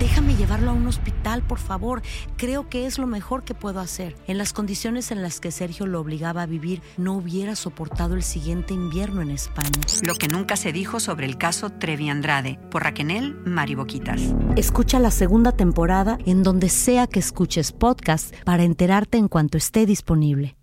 Déjame 0.00 0.36
llevarlo 0.36 0.70
a 0.70 0.74
un 0.74 0.86
hospital, 0.86 1.42
por 1.42 1.58
favor. 1.58 2.02
Creo 2.36 2.68
que 2.68 2.86
es 2.86 2.98
lo 2.98 3.08
mejor 3.08 3.42
que 3.42 3.54
puedo 3.54 3.80
hacer. 3.80 4.14
En 4.28 4.38
las 4.38 4.52
condiciones 4.52 5.10
en 5.10 5.22
las 5.22 5.40
que 5.40 5.50
Sergio 5.50 5.86
lo 5.86 6.00
obligaba 6.00 6.42
a 6.42 6.46
vivir, 6.46 6.82
no 6.96 7.14
hubiera 7.14 7.56
soportado 7.56 8.14
el 8.14 8.22
siguiente 8.22 8.74
invierno 8.74 9.22
en 9.22 9.30
España. 9.30 9.80
Lo 10.02 10.14
que 10.14 10.28
nunca 10.28 10.54
se 10.54 10.72
dijo 10.72 11.00
sobre 11.00 11.26
el 11.26 11.36
caso 11.36 11.70
Trevi 11.70 12.10
Andrade, 12.10 12.60
por 12.70 12.84
Raquel 12.84 13.34
Mariboquitas. 13.44 14.20
Escucha 14.54 15.00
la 15.00 15.10
segunda 15.10 15.50
temporada 15.50 16.16
en 16.26 16.44
donde 16.44 16.68
sea 16.68 17.08
que 17.08 17.18
escuches 17.18 17.72
podcast 17.72 18.32
para 18.44 18.62
enterarte 18.62 19.18
en 19.18 19.26
cuanto 19.26 19.58
esté 19.58 19.84
disponible. 19.84 20.56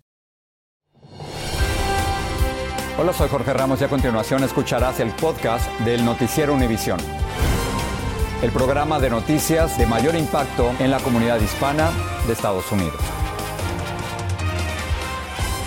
Hola, 2.98 3.12
soy 3.12 3.28
Jorge 3.28 3.52
Ramos 3.52 3.82
y 3.82 3.84
a 3.84 3.88
continuación 3.88 4.42
escucharás 4.44 5.00
el 5.00 5.10
podcast 5.10 5.68
del 5.80 6.02
Noticiero 6.06 6.54
Univisión 6.54 6.98
el 8.42 8.50
programa 8.50 8.98
de 8.98 9.08
noticias 9.08 9.78
de 9.78 9.86
mayor 9.86 10.14
impacto 10.14 10.70
en 10.78 10.90
la 10.90 10.98
comunidad 11.00 11.40
hispana 11.40 11.90
de 12.26 12.32
Estados 12.32 12.70
Unidos. 12.70 13.00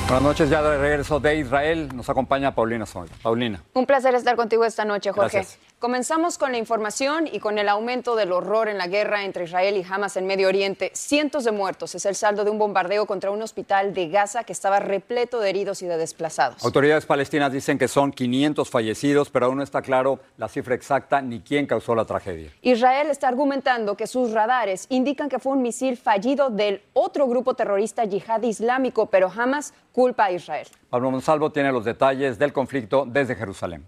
Buenas 0.08 0.24
noches, 0.24 0.50
ya 0.50 0.62
de 0.62 0.78
regreso 0.78 1.20
de 1.20 1.38
Israel. 1.38 1.90
Nos 1.96 2.10
acompaña 2.10 2.54
Paulina 2.54 2.86
Soy. 2.86 3.10
Paulina. 3.22 3.62
Un 3.74 3.86
placer 3.86 4.16
estar 4.16 4.36
contigo 4.36 4.66
esta 4.66 4.86
noche, 4.86 5.12
Jorge. 5.12 5.38
Gracias. 5.38 5.60
Comenzamos 5.80 6.38
con 6.38 6.52
la 6.52 6.58
información 6.58 7.30
y 7.32 7.40
con 7.40 7.58
el 7.58 7.70
aumento 7.70 8.18
del 8.18 8.34
horror 8.34 8.68
en 8.68 8.78
la 8.78 8.88
guerra 8.88 9.24
entre 9.24 9.46
Israel 9.46 9.78
y 9.78 9.86
Hamas 9.90 10.18
en 10.18 10.28
Medio 10.28 10.50
Oriente. 10.50 10.92
Cientos 10.94 11.46
de 11.46 11.54
muertos 11.54 11.96
es 11.96 12.06
el 12.06 12.16
saldo 12.16 12.44
de 12.44 12.52
un 12.52 12.60
bombardeo 12.60 13.06
contra 13.06 13.32
un 13.32 13.42
hospital 13.42 13.94
de 13.94 14.10
Gaza 14.10 14.44
que 14.44 14.52
estaba 14.52 14.82
repleto 14.82 15.40
de 15.40 15.50
heridos 15.50 15.82
y 15.82 15.86
de 15.86 15.96
desplazados. 15.96 16.66
Autoridades 16.66 17.06
palestinas 17.06 17.54
dicen 17.54 17.78
que 17.78 17.88
son 17.88 18.12
500 18.12 18.70
fallecidos, 18.70 19.30
pero 19.30 19.46
aún 19.46 19.56
no 19.56 19.64
está 19.64 19.82
claro 19.82 20.20
la 20.36 20.50
cifra 20.50 20.76
exacta 20.76 21.22
ni 21.22 21.40
quién 21.40 21.66
causó 21.66 21.96
la 21.96 22.04
tragedia. 22.04 22.52
Israel 22.62 23.08
está 23.10 23.30
argumentando 23.30 23.96
que 23.96 24.06
sus 24.06 24.34
radares 24.34 24.86
indican 24.90 25.30
que 25.30 25.40
fue 25.40 25.54
un 25.54 25.62
misil 25.62 25.96
fallido 25.96 26.50
del 26.50 26.84
otro 26.92 27.26
grupo 27.26 27.54
terrorista 27.54 28.04
yihad 28.04 28.44
islámico, 28.44 29.06
pero 29.06 29.32
Hamas 29.34 29.74
culpa 29.94 30.26
a 30.26 30.32
Israel. 30.34 30.68
Pablo 30.90 31.10
Monsalvo 31.10 31.54
tiene 31.54 31.72
los 31.72 31.86
detalles 31.86 32.38
del 32.38 32.52
conflicto 32.52 33.06
desde 33.08 33.34
Jerusalén. 33.34 33.86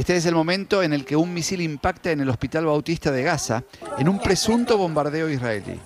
Este 0.00 0.16
es 0.16 0.24
el 0.24 0.34
momento 0.34 0.82
en 0.82 0.94
el 0.94 1.04
que 1.04 1.14
un 1.14 1.34
misil 1.34 1.60
impacta 1.60 2.10
en 2.10 2.22
el 2.22 2.30
Hospital 2.30 2.64
Bautista 2.64 3.10
de 3.10 3.22
Gaza 3.22 3.64
en 3.98 4.08
un 4.08 4.18
presunto 4.18 4.78
bombardeo 4.78 5.28
israelí. 5.28 5.78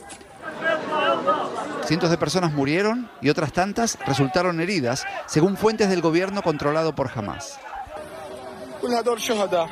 Cientos 1.85 2.11
de 2.11 2.17
personas 2.17 2.53
murieron 2.53 3.11
y 3.21 3.29
otras 3.29 3.53
tantas 3.53 3.99
resultaron 4.07 4.61
heridas, 4.61 5.05
según 5.27 5.57
fuentes 5.57 5.91
del 5.91 6.01
gobierno 6.01 6.43
controlado 6.43 6.95
por 6.95 7.11
Hamas. 7.13 7.59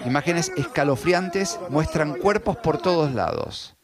Imágenes 0.04 0.50
escalofriantes 0.56 1.60
muestran 1.70 2.14
cuerpos 2.14 2.56
por 2.56 2.78
todos 2.78 3.14
lados. 3.14 3.76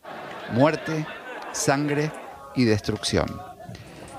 Muerte, 0.51 1.07
sangre 1.53 2.11
y 2.57 2.65
destrucción. 2.65 3.48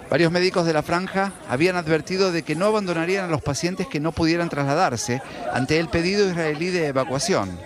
Varios 0.09 0.31
médicos 0.31 0.65
de 0.65 0.73
la 0.73 0.81
franja 0.81 1.33
habían 1.47 1.75
advertido 1.75 2.31
de 2.31 2.41
que 2.41 2.55
no 2.55 2.65
abandonarían 2.65 3.25
a 3.25 3.27
los 3.27 3.43
pacientes 3.43 3.87
que 3.87 3.99
no 3.99 4.11
pudieran 4.11 4.49
trasladarse 4.49 5.21
ante 5.53 5.77
el 5.79 5.87
pedido 5.87 6.27
israelí 6.27 6.69
de 6.69 6.87
evacuación. 6.87 7.59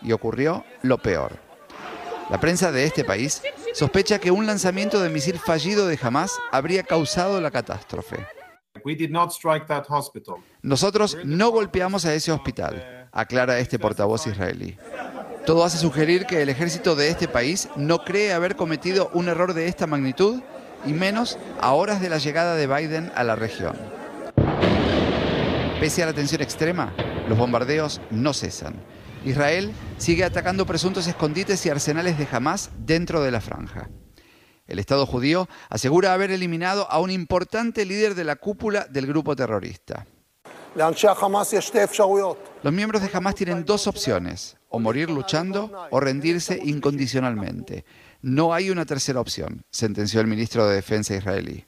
Y 0.00 0.12
ocurrió 0.12 0.64
lo 0.82 0.98
peor. 0.98 1.32
La 2.30 2.38
prensa 2.38 2.70
de 2.70 2.84
este 2.84 3.02
país 3.02 3.42
sospecha 3.74 4.20
que 4.20 4.30
un 4.30 4.46
lanzamiento 4.46 5.00
de 5.00 5.10
misil 5.10 5.40
fallido 5.40 5.88
de 5.88 5.98
Hamas 6.00 6.38
habría 6.52 6.84
causado 6.84 7.40
la 7.40 7.50
catástrofe. 7.50 8.24
Nosotros 10.62 11.18
no 11.24 11.50
golpeamos 11.50 12.04
a 12.04 12.14
ese 12.14 12.30
hospital, 12.30 13.08
aclara 13.10 13.58
este 13.58 13.80
portavoz 13.80 14.28
israelí. 14.28 14.76
Todo 15.44 15.64
hace 15.64 15.78
sugerir 15.78 16.26
que 16.26 16.40
el 16.40 16.50
ejército 16.50 16.94
de 16.94 17.08
este 17.08 17.26
país 17.26 17.68
no 17.74 18.04
cree 18.04 18.32
haber 18.32 18.54
cometido 18.54 19.10
un 19.12 19.28
error 19.28 19.54
de 19.54 19.66
esta 19.66 19.88
magnitud 19.88 20.40
y 20.84 20.92
menos 20.92 21.38
a 21.60 21.72
horas 21.72 22.00
de 22.00 22.08
la 22.08 22.18
llegada 22.18 22.56
de 22.56 22.66
Biden 22.66 23.12
a 23.14 23.24
la 23.24 23.36
región. 23.36 23.76
Pese 25.80 26.02
a 26.02 26.06
la 26.06 26.12
tensión 26.12 26.42
extrema, 26.42 26.92
los 27.28 27.38
bombardeos 27.38 28.00
no 28.10 28.34
cesan. 28.34 28.74
Israel 29.24 29.72
sigue 29.98 30.24
atacando 30.24 30.66
presuntos 30.66 31.06
escondites 31.06 31.64
y 31.66 31.70
arsenales 31.70 32.18
de 32.18 32.28
Hamas 32.30 32.70
dentro 32.78 33.22
de 33.22 33.30
la 33.30 33.40
franja. 33.40 33.90
El 34.66 34.78
Estado 34.78 35.04
judío 35.04 35.48
asegura 35.68 36.14
haber 36.14 36.30
eliminado 36.30 36.86
a 36.90 37.00
un 37.00 37.10
importante 37.10 37.84
líder 37.84 38.14
de 38.14 38.24
la 38.24 38.36
cúpula 38.36 38.86
del 38.88 39.06
grupo 39.06 39.34
terrorista. 39.34 40.06
Los 42.62 42.72
miembros 42.72 43.02
de 43.02 43.10
Hamas 43.12 43.34
tienen 43.34 43.64
dos 43.64 43.86
opciones, 43.88 44.56
o 44.68 44.78
morir 44.78 45.10
luchando 45.10 45.88
o 45.90 45.98
rendirse 45.98 46.60
incondicionalmente. 46.62 47.84
No 48.22 48.52
hay 48.52 48.68
una 48.68 48.84
tercera 48.84 49.18
opción, 49.20 49.62
sentenció 49.70 50.20
el 50.20 50.26
ministro 50.26 50.66
de 50.68 50.74
Defensa 50.74 51.14
israelí. 51.14 51.64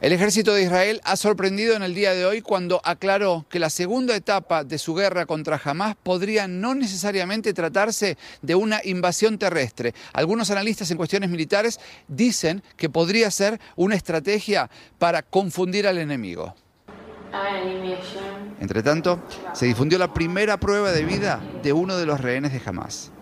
El 0.00 0.12
ejército 0.12 0.54
de 0.54 0.62
Israel 0.62 1.00
ha 1.04 1.14
sorprendido 1.14 1.76
en 1.76 1.82
el 1.82 1.94
día 1.94 2.12
de 2.12 2.24
hoy 2.24 2.40
cuando 2.40 2.80
aclaró 2.84 3.44
que 3.50 3.58
la 3.58 3.68
segunda 3.70 4.16
etapa 4.16 4.64
de 4.64 4.78
su 4.78 4.94
guerra 4.94 5.26
contra 5.26 5.60
Hamas 5.62 5.94
podría 5.94 6.48
no 6.48 6.74
necesariamente 6.74 7.52
tratarse 7.52 8.16
de 8.40 8.54
una 8.54 8.80
invasión 8.82 9.38
terrestre. 9.38 9.94
Algunos 10.14 10.50
analistas 10.50 10.90
en 10.90 10.96
cuestiones 10.96 11.28
militares 11.28 11.78
dicen 12.08 12.62
que 12.76 12.88
podría 12.88 13.30
ser 13.30 13.60
una 13.76 13.94
estrategia 13.94 14.70
para 14.98 15.22
confundir 15.22 15.86
al 15.86 15.98
enemigo. 15.98 16.54
Entre 18.58 18.82
tanto, 18.82 19.22
se 19.52 19.66
difundió 19.66 19.98
la 19.98 20.14
primera 20.14 20.58
prueba 20.58 20.90
de 20.90 21.04
vida 21.04 21.40
de 21.62 21.74
uno 21.74 21.96
de 21.96 22.06
los 22.06 22.20
rehenes 22.20 22.52
de 22.54 22.62
Hamas. 22.64 23.12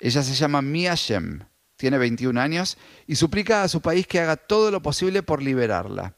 Ella 0.00 0.22
se 0.22 0.34
llama 0.34 0.62
Mia 0.62 0.94
Shem 0.96 1.44
tiene 1.78 1.96
21 1.96 2.38
años 2.38 2.76
y 3.06 3.14
suplica 3.14 3.62
a 3.62 3.68
su 3.68 3.80
país 3.80 4.06
que 4.06 4.20
haga 4.20 4.36
todo 4.36 4.70
lo 4.70 4.82
posible 4.82 5.22
por 5.22 5.42
liberarla. 5.42 6.12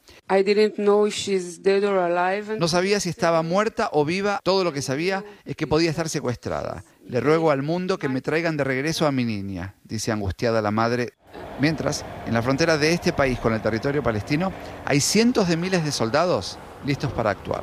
No 2.59 2.67
sabía 2.67 2.99
si 2.99 3.11
estaba 3.11 3.43
muerta 3.43 3.91
o 3.93 4.05
viva, 4.05 4.41
todo 4.43 4.65
lo 4.65 4.73
que 4.73 4.83
sabía 4.83 5.25
es 5.45 5.55
que 5.55 5.67
podía 5.67 5.91
estar 5.91 6.09
secuestrada. 6.09 6.83
Le 7.07 7.21
ruego 7.21 7.51
al 7.51 7.63
mundo 7.63 7.99
que 7.99 8.09
me 8.09 8.23
traigan 8.23 8.57
de 8.57 8.65
regreso 8.65 9.07
a 9.07 9.13
mi 9.13 9.25
niña, 9.25 9.75
dice 9.85 10.11
angustiada 10.11 10.63
la 10.63 10.71
madre. 10.71 11.13
Mientras, 11.61 12.05
en 12.27 12.35
la 12.35 12.43
frontera 12.43 12.79
de 12.79 12.93
este 12.93 13.13
país 13.13 13.39
con 13.39 13.53
el 13.53 13.61
territorio 13.61 14.03
palestino, 14.03 14.53
hay 14.85 15.01
cientos 15.01 15.47
de 15.47 15.57
miles 15.57 15.85
de 15.85 15.93
soldados 15.93 16.59
listos 16.87 17.13
para 17.13 17.31
actuar. 17.31 17.63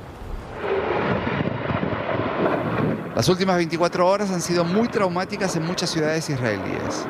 Las 3.15 3.27
últimas 3.29 3.55
24 3.55 4.07
horas 4.07 4.29
han 4.29 4.41
sido 4.41 4.63
muy 4.63 4.87
traumáticas 4.89 5.55
en 5.55 5.65
muchas 5.65 5.89
ciudades 5.89 6.29
israelíes. 6.29 7.07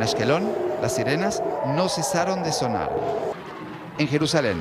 En 0.00 0.04
Ashkelon, 0.04 0.50
las 0.80 0.94
sirenas 0.94 1.42
no 1.76 1.86
cesaron 1.90 2.42
de 2.42 2.52
sonar. 2.52 2.88
En 3.98 4.08
Jerusalén, 4.08 4.56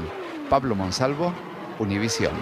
Pablo 0.49 0.75
Monsalvo, 0.75 1.31
Univisión. 1.79 2.33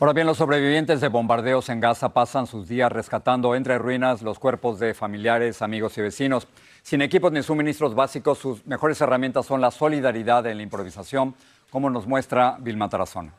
Ahora 0.00 0.14
bien, 0.14 0.26
los 0.26 0.38
sobrevivientes 0.38 1.02
de 1.02 1.08
bombardeos 1.08 1.68
en 1.68 1.80
Gaza 1.80 2.14
pasan 2.14 2.46
sus 2.46 2.68
días 2.68 2.90
rescatando 2.90 3.54
entre 3.54 3.76
ruinas 3.76 4.22
los 4.22 4.38
cuerpos 4.38 4.78
de 4.78 4.94
familiares, 4.94 5.60
amigos 5.60 5.98
y 5.98 6.00
vecinos. 6.00 6.48
Sin 6.82 7.02
equipos 7.02 7.32
ni 7.32 7.42
suministros 7.42 7.94
básicos, 7.94 8.38
sus 8.38 8.64
mejores 8.64 8.98
herramientas 9.02 9.44
son 9.44 9.60
la 9.60 9.70
solidaridad 9.70 10.46
en 10.46 10.56
la 10.56 10.62
improvisación, 10.62 11.34
como 11.68 11.90
nos 11.90 12.06
muestra 12.06 12.56
Vilma 12.60 12.88
Tarazona. 12.88 13.34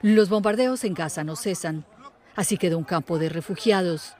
Los 0.00 0.28
bombardeos 0.28 0.84
en 0.84 0.94
Gaza 0.94 1.24
no 1.24 1.34
cesan, 1.34 1.84
así 2.36 2.56
quedó 2.56 2.78
un 2.78 2.84
campo 2.84 3.18
de 3.18 3.30
refugiados 3.30 4.14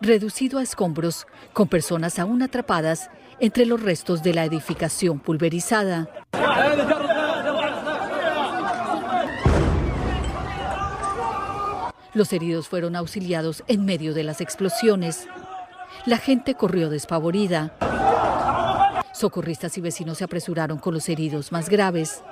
reducido 0.00 0.58
a 0.58 0.62
escombros, 0.62 1.26
con 1.52 1.68
personas 1.68 2.18
aún 2.18 2.42
atrapadas 2.42 3.10
entre 3.40 3.66
los 3.66 3.82
restos 3.82 4.22
de 4.22 4.34
la 4.34 4.44
edificación 4.44 5.20
pulverizada. 5.20 6.08
Los 12.14 12.32
heridos 12.32 12.68
fueron 12.68 12.96
auxiliados 12.96 13.62
en 13.68 13.84
medio 13.84 14.12
de 14.12 14.24
las 14.24 14.40
explosiones. 14.40 15.28
La 16.04 16.18
gente 16.18 16.54
corrió 16.54 16.90
despavorida. 16.90 17.74
Socorristas 19.12 19.76
y 19.78 19.80
vecinos 19.80 20.18
se 20.18 20.24
apresuraron 20.24 20.78
con 20.78 20.94
los 20.94 21.08
heridos 21.08 21.52
más 21.52 21.68
graves. 21.68 22.22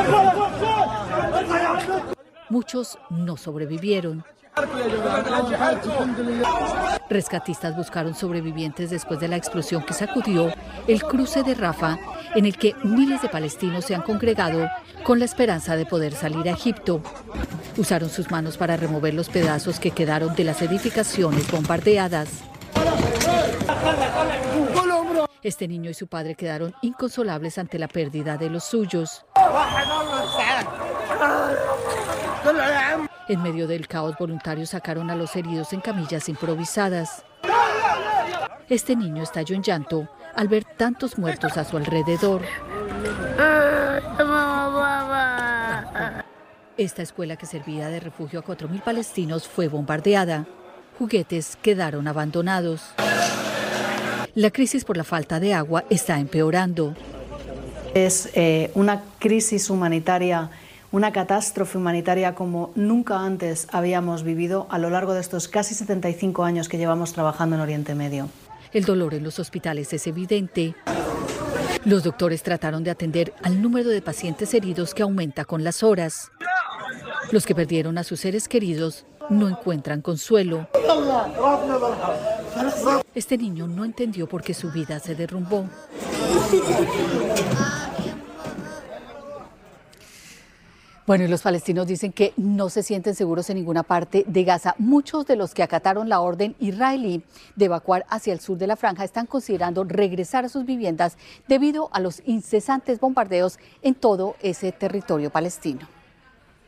Muchos 2.49 2.99
no 3.11 3.37
sobrevivieron. 3.37 4.25
Rescatistas 7.11 7.77
buscaron 7.77 8.15
sobrevivientes 8.15 8.89
después 8.89 9.21
de 9.21 9.29
la 9.29 9.37
explosión 9.37 9.85
que 9.85 9.93
sacudió 9.93 10.51
el 10.87 11.03
cruce 11.03 11.43
de 11.43 11.55
Rafa, 11.55 11.99
en 12.35 12.47
el 12.47 12.57
que 12.57 12.75
miles 12.83 13.21
de 13.21 13.29
palestinos 13.29 13.85
se 13.85 13.95
han 13.95 14.01
congregado 14.01 14.69
con 15.05 15.19
la 15.19 15.27
esperanza 15.27 15.77
de 15.77 15.85
poder 15.85 16.15
salir 16.15 16.49
a 16.49 16.53
Egipto. 16.53 17.03
Usaron 17.77 18.09
sus 18.09 18.31
manos 18.31 18.57
para 18.57 18.79
remover 18.79 19.13
los 19.13 19.29
pedazos 19.29 19.79
que 19.79 19.91
quedaron 19.91 20.35
de 20.35 20.45
las 20.45 20.63
edificaciones 20.63 21.51
bombardeadas. 21.51 22.29
Este 25.43 25.69
niño 25.69 25.91
y 25.91 25.95
su 25.95 26.07
padre 26.07 26.35
quedaron 26.35 26.75
inconsolables 26.81 27.59
ante 27.59 27.79
la 27.79 27.89
pérdida 27.89 28.39
de 28.39 28.49
los 28.49 28.65
suyos. 28.65 29.27
En 33.29 33.43
medio 33.43 33.67
del 33.67 33.89
caos, 33.89 34.15
voluntarios 34.19 34.71
sacaron 34.71 35.11
a 35.11 35.17
los 35.17 35.35
heridos 35.35 35.73
en 35.73 35.81
camillas 35.81 36.29
improvisadas. 36.29 37.25
Este 38.69 38.95
niño 38.95 39.23
estalló 39.23 39.57
en 39.57 39.63
llanto 39.63 40.09
al 40.35 40.47
ver 40.47 40.65
tantos 40.65 41.19
muertos 41.19 41.57
a 41.57 41.65
su 41.65 41.77
alrededor. 41.77 42.43
Esta 46.77 47.03
escuela 47.03 47.37
que 47.37 47.47
servía 47.47 47.89
de 47.89 48.01
refugio 48.01 48.41
a 48.41 48.45
4.000 48.45 48.83
palestinos 48.83 49.49
fue 49.49 49.67
bombardeada. 49.67 50.47
Juguetes 50.99 51.57
quedaron 51.63 52.07
abandonados. 52.07 52.83
La 54.35 54.51
crisis 54.51 54.85
por 54.85 54.97
la 54.97 55.05
falta 55.05 55.41
de 55.41 55.55
agua 55.55 55.85
está 55.91 56.21
empeorando. 56.21 56.95
Es 57.95 58.31
eh, 58.35 58.71
una 58.75 59.03
crisis 59.19 59.71
humanitaria, 59.71 60.51
una 60.97 61.13
catástrofe 61.13 61.77
humanitaria 61.77 62.35
como 62.35 62.73
nunca 62.75 63.21
antes 63.21 63.69
habíamos 63.71 64.23
vivido 64.23 64.67
a 64.71 64.79
lo 64.79 64.89
largo 64.89 65.13
de 65.13 65.21
estos 65.21 65.47
casi 65.47 65.75
75 65.75 66.43
años 66.43 66.71
que 66.71 66.79
llevamos 66.79 67.13
trabajando 67.13 67.55
en 67.55 67.61
Oriente 67.61 67.95
Medio. 67.95 68.31
El 68.73 68.87
dolor 68.87 69.13
en 69.13 69.23
los 69.23 69.39
hospitales 69.39 69.93
es 69.93 70.07
evidente. 70.07 70.75
Los 71.85 72.03
doctores 72.03 72.43
trataron 72.43 72.83
de 72.83 72.91
atender 72.91 73.35
al 73.43 73.61
número 73.61 73.91
de 73.91 74.01
pacientes 74.01 74.55
heridos 74.55 74.95
que 74.95 75.03
aumenta 75.03 75.45
con 75.45 75.65
las 75.65 75.83
horas. 75.83 76.33
Los 77.31 77.45
que 77.45 77.55
perdieron 77.55 77.99
a 77.99 78.03
sus 78.03 78.21
seres 78.21 78.49
queridos 78.49 79.05
no 79.29 79.51
encuentran 79.51 80.01
consuelo. 80.01 80.67
Este 83.15 83.37
niño 83.37 83.67
no 83.67 83.85
entendió 83.85 84.27
por 84.27 84.43
qué 84.43 84.55
su 84.55 84.73
vida 84.73 84.99
se 84.99 85.15
derrumbó. 85.15 85.69
Bueno, 91.07 91.23
y 91.23 91.29
los 91.29 91.43
palestinos 91.43 91.87
dicen 91.87 92.13
que 92.13 92.33
no 92.37 92.69
se 92.69 92.83
sienten 92.83 93.15
seguros 93.15 93.49
en 93.49 93.59
ninguna 93.59 93.85
parte 93.85 94.25
de 94.27 94.43
Gaza. 94.43 94.75
Muchos 94.79 95.25
de 95.25 95.37
los 95.37 95.55
que 95.55 95.63
acataron 95.63 96.09
la 96.09 96.21
orden 96.21 96.57
israelí 96.59 97.23
de 97.55 97.67
evacuar 97.67 98.05
hacia 98.09 98.33
el 98.33 98.41
sur 98.41 98.59
de 98.59 98.67
la 98.67 98.75
franja 98.75 99.05
están 99.05 99.27
considerando 99.27 99.85
regresar 99.85 100.45
a 100.45 100.49
sus 100.49 100.65
viviendas 100.65 101.17
debido 101.47 101.91
a 101.93 102.01
los 102.01 102.23
incesantes 102.27 102.99
bombardeos 102.99 103.61
en 103.83 103.95
todo 103.95 104.35
ese 104.43 104.73
territorio 104.73 105.31
palestino. 105.31 105.87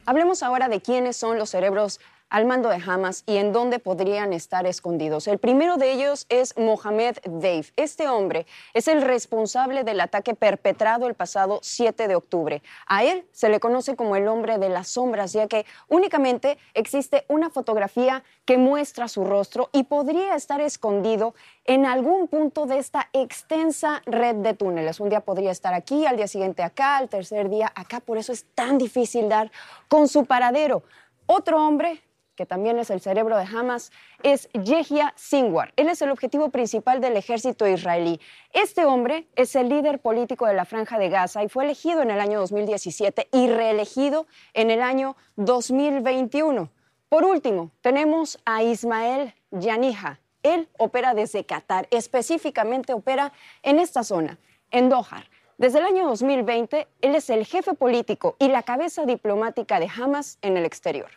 Hablemos 0.07 0.45
ahora 0.45 0.69
de 0.69 0.81
quiénes 0.81 1.17
son 1.17 1.37
los 1.37 1.51
cerebros 1.51 1.99
al 2.31 2.47
mando 2.47 2.69
de 2.69 2.83
Hamas 2.85 3.25
y 3.27 3.37
en 3.37 3.53
dónde 3.53 3.79
podrían 3.79 4.33
estar 4.33 4.67
escondidos. 4.67 5.27
El 5.29 5.39
primero 5.39 5.77
de 5.77 5.93
ellos 5.93 6.27
es 6.29 6.57
Mohamed 6.57 7.19
Dave. 7.25 7.67
Este 7.77 8.09
hombre 8.09 8.47
es 8.75 8.89
el 8.89 9.03
responsable 9.03 9.85
del 9.85 10.01
ataque 10.01 10.35
perpetrado 10.35 11.07
el 11.07 11.15
pasado 11.15 11.61
7 11.63 12.09
de 12.09 12.15
octubre. 12.15 12.63
A 12.87 13.05
él 13.05 13.27
se 13.33 13.49
le 13.49 13.61
conoce 13.61 13.97
como 13.97 14.17
el 14.17 14.29
hombre 14.29 14.59
de 14.59 14.69
las 14.69 14.89
sombras, 14.89 15.33
ya 15.33 15.47
que 15.47 15.65
únicamente 15.89 16.59
existe 16.75 17.25
una 17.29 17.51
fotografía 17.51 18.23
que 18.45 18.59
muestra 18.59 19.09
su 19.09 19.25
rostro 19.25 19.71
y 19.73 19.85
podría 19.85 20.35
estar 20.35 20.61
escondido 20.61 21.35
en 21.65 21.87
algún 21.87 22.29
punto 22.29 22.67
de 22.67 22.79
esta 22.79 23.09
extensa 23.13 24.03
red 24.07 24.37
de 24.37 24.55
túneles. 24.55 25.01
Un 25.01 25.11
día 25.11 25.21
podría 25.21 25.51
estar 25.51 25.75
aquí, 25.75 26.07
al 26.07 26.17
día 26.17 26.29
siguiente 26.29 26.63
acá, 26.63 26.97
al 26.97 27.09
tercer 27.09 27.49
día 27.51 27.71
acá. 27.75 28.01
Por 28.01 28.19
eso 28.19 28.33
es 28.33 28.47
tan 28.55 28.79
difícil 28.79 29.29
dar 29.29 29.51
con 29.89 30.09
su 30.09 30.25
paradero. 30.25 30.83
Otro 31.27 31.63
hombre 31.63 32.03
que 32.39 32.47
también 32.47 32.79
es 32.79 32.91
el 32.91 33.01
cerebro 33.01 33.37
de 33.37 33.43
Hamas, 33.43 33.91
es 34.23 34.49
Yehia 34.53 35.13
Sinwar. 35.17 35.73
Él 35.75 35.89
es 35.89 36.01
el 36.03 36.13
objetivo 36.13 36.51
principal 36.51 37.01
del 37.01 37.17
ejército 37.17 37.67
israelí. 37.67 38.21
Este 38.53 38.85
hombre 38.85 39.27
es 39.35 39.57
el 39.57 39.69
líder 39.69 39.99
político 39.99 40.47
de 40.47 40.55
la 40.55 40.65
Franja 40.65 41.01
de 41.01 41.09
Gaza 41.09 41.43
y 41.43 41.49
fue 41.49 41.65
elegido 41.65 42.01
en 42.01 42.13
el 42.13 42.21
año 42.21 42.39
2017 42.39 43.27
y 43.33 43.49
reelegido 43.49 44.29
en 44.55 44.71
el 44.71 44.83
año 44.83 45.17
2021. 45.35 46.71
Por 47.09 47.25
último, 47.25 47.73
tenemos 47.81 48.39
a 48.45 48.63
Ismael 48.63 49.35
Yanija. 49.51 50.21
Él 50.45 50.69
opera 50.79 51.15
desde 51.15 51.45
Qatar, 51.45 51.89
específicamente 51.91 52.93
opera 52.93 53.33
en 53.65 53.81
esta 53.81 54.05
zona, 54.05 54.39
en 54.71 54.89
Doha. 54.89 55.25
Desde 55.57 55.81
el 55.81 55.87
año 55.87 56.07
2020, 56.07 56.87
él 57.01 57.15
es 57.17 57.31
el 57.31 57.45
jefe 57.45 57.75
político 57.75 58.37
y 58.39 58.47
la 58.47 58.63
cabeza 58.63 59.07
diplomática 59.07 59.81
de 59.81 59.89
Hamas 59.89 60.39
en 60.41 60.57
el 60.57 60.65
exterior. 60.65 61.11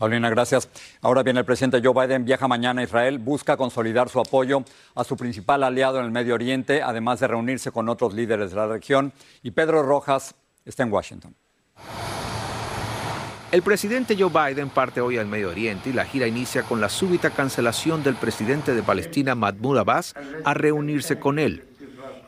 Paulina, 0.00 0.30
gracias. 0.30 0.66
Ahora 1.02 1.22
bien, 1.22 1.36
el 1.36 1.44
presidente 1.44 1.82
Joe 1.84 1.92
Biden 1.92 2.24
viaja 2.24 2.48
mañana 2.48 2.80
a 2.80 2.84
Israel, 2.84 3.18
busca 3.18 3.58
consolidar 3.58 4.08
su 4.08 4.18
apoyo 4.18 4.64
a 4.94 5.04
su 5.04 5.14
principal 5.14 5.62
aliado 5.62 5.98
en 5.98 6.06
el 6.06 6.10
Medio 6.10 6.32
Oriente, 6.32 6.80
además 6.80 7.20
de 7.20 7.28
reunirse 7.28 7.70
con 7.70 7.86
otros 7.90 8.14
líderes 8.14 8.48
de 8.48 8.56
la 8.56 8.66
región. 8.66 9.12
Y 9.42 9.50
Pedro 9.50 9.82
Rojas 9.82 10.34
está 10.64 10.84
en 10.84 10.92
Washington. 10.92 11.34
El 13.52 13.60
presidente 13.60 14.16
Joe 14.18 14.30
Biden 14.30 14.70
parte 14.70 15.02
hoy 15.02 15.18
al 15.18 15.26
Medio 15.26 15.50
Oriente 15.50 15.90
y 15.90 15.92
la 15.92 16.06
gira 16.06 16.26
inicia 16.26 16.62
con 16.62 16.80
la 16.80 16.88
súbita 16.88 17.28
cancelación 17.28 18.02
del 18.02 18.14
presidente 18.14 18.74
de 18.74 18.82
Palestina, 18.82 19.34
Mahmoud 19.34 19.76
Abbas, 19.76 20.14
a 20.46 20.54
reunirse 20.54 21.18
con 21.18 21.38
él. 21.38 21.64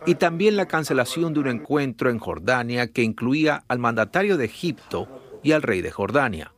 Y 0.04 0.16
también 0.16 0.58
la 0.58 0.66
cancelación 0.66 1.32
de 1.32 1.40
un 1.40 1.48
encuentro 1.48 2.10
en 2.10 2.18
Jordania 2.18 2.88
que 2.88 3.02
incluía 3.02 3.64
al 3.66 3.78
mandatario 3.78 4.36
de 4.36 4.44
Egipto 4.44 5.08
y 5.42 5.52
al 5.52 5.62
rey 5.62 5.80
de 5.80 5.90
Jordania. 5.90 6.51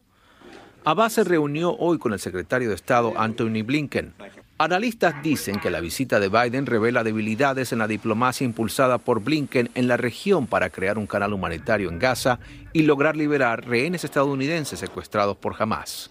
Abbas 0.86 1.14
se 1.14 1.24
reunió 1.24 1.74
hoy 1.78 1.98
con 1.98 2.12
el 2.12 2.18
secretario 2.18 2.68
de 2.68 2.74
Estado 2.74 3.14
Anthony 3.16 3.62
Blinken. 3.64 4.12
Analistas 4.58 5.14
dicen 5.22 5.58
que 5.58 5.70
la 5.70 5.80
visita 5.80 6.20
de 6.20 6.28
Biden 6.28 6.66
revela 6.66 7.02
debilidades 7.02 7.72
en 7.72 7.78
la 7.78 7.88
diplomacia 7.88 8.44
impulsada 8.44 8.98
por 8.98 9.22
Blinken 9.22 9.70
en 9.74 9.88
la 9.88 9.96
región 9.96 10.46
para 10.46 10.68
crear 10.68 10.98
un 10.98 11.06
canal 11.06 11.32
humanitario 11.32 11.88
en 11.88 11.98
Gaza 11.98 12.38
y 12.74 12.82
lograr 12.82 13.16
liberar 13.16 13.66
rehenes 13.66 14.04
estadounidenses 14.04 14.78
secuestrados 14.78 15.38
por 15.38 15.54
Hamas. 15.58 16.10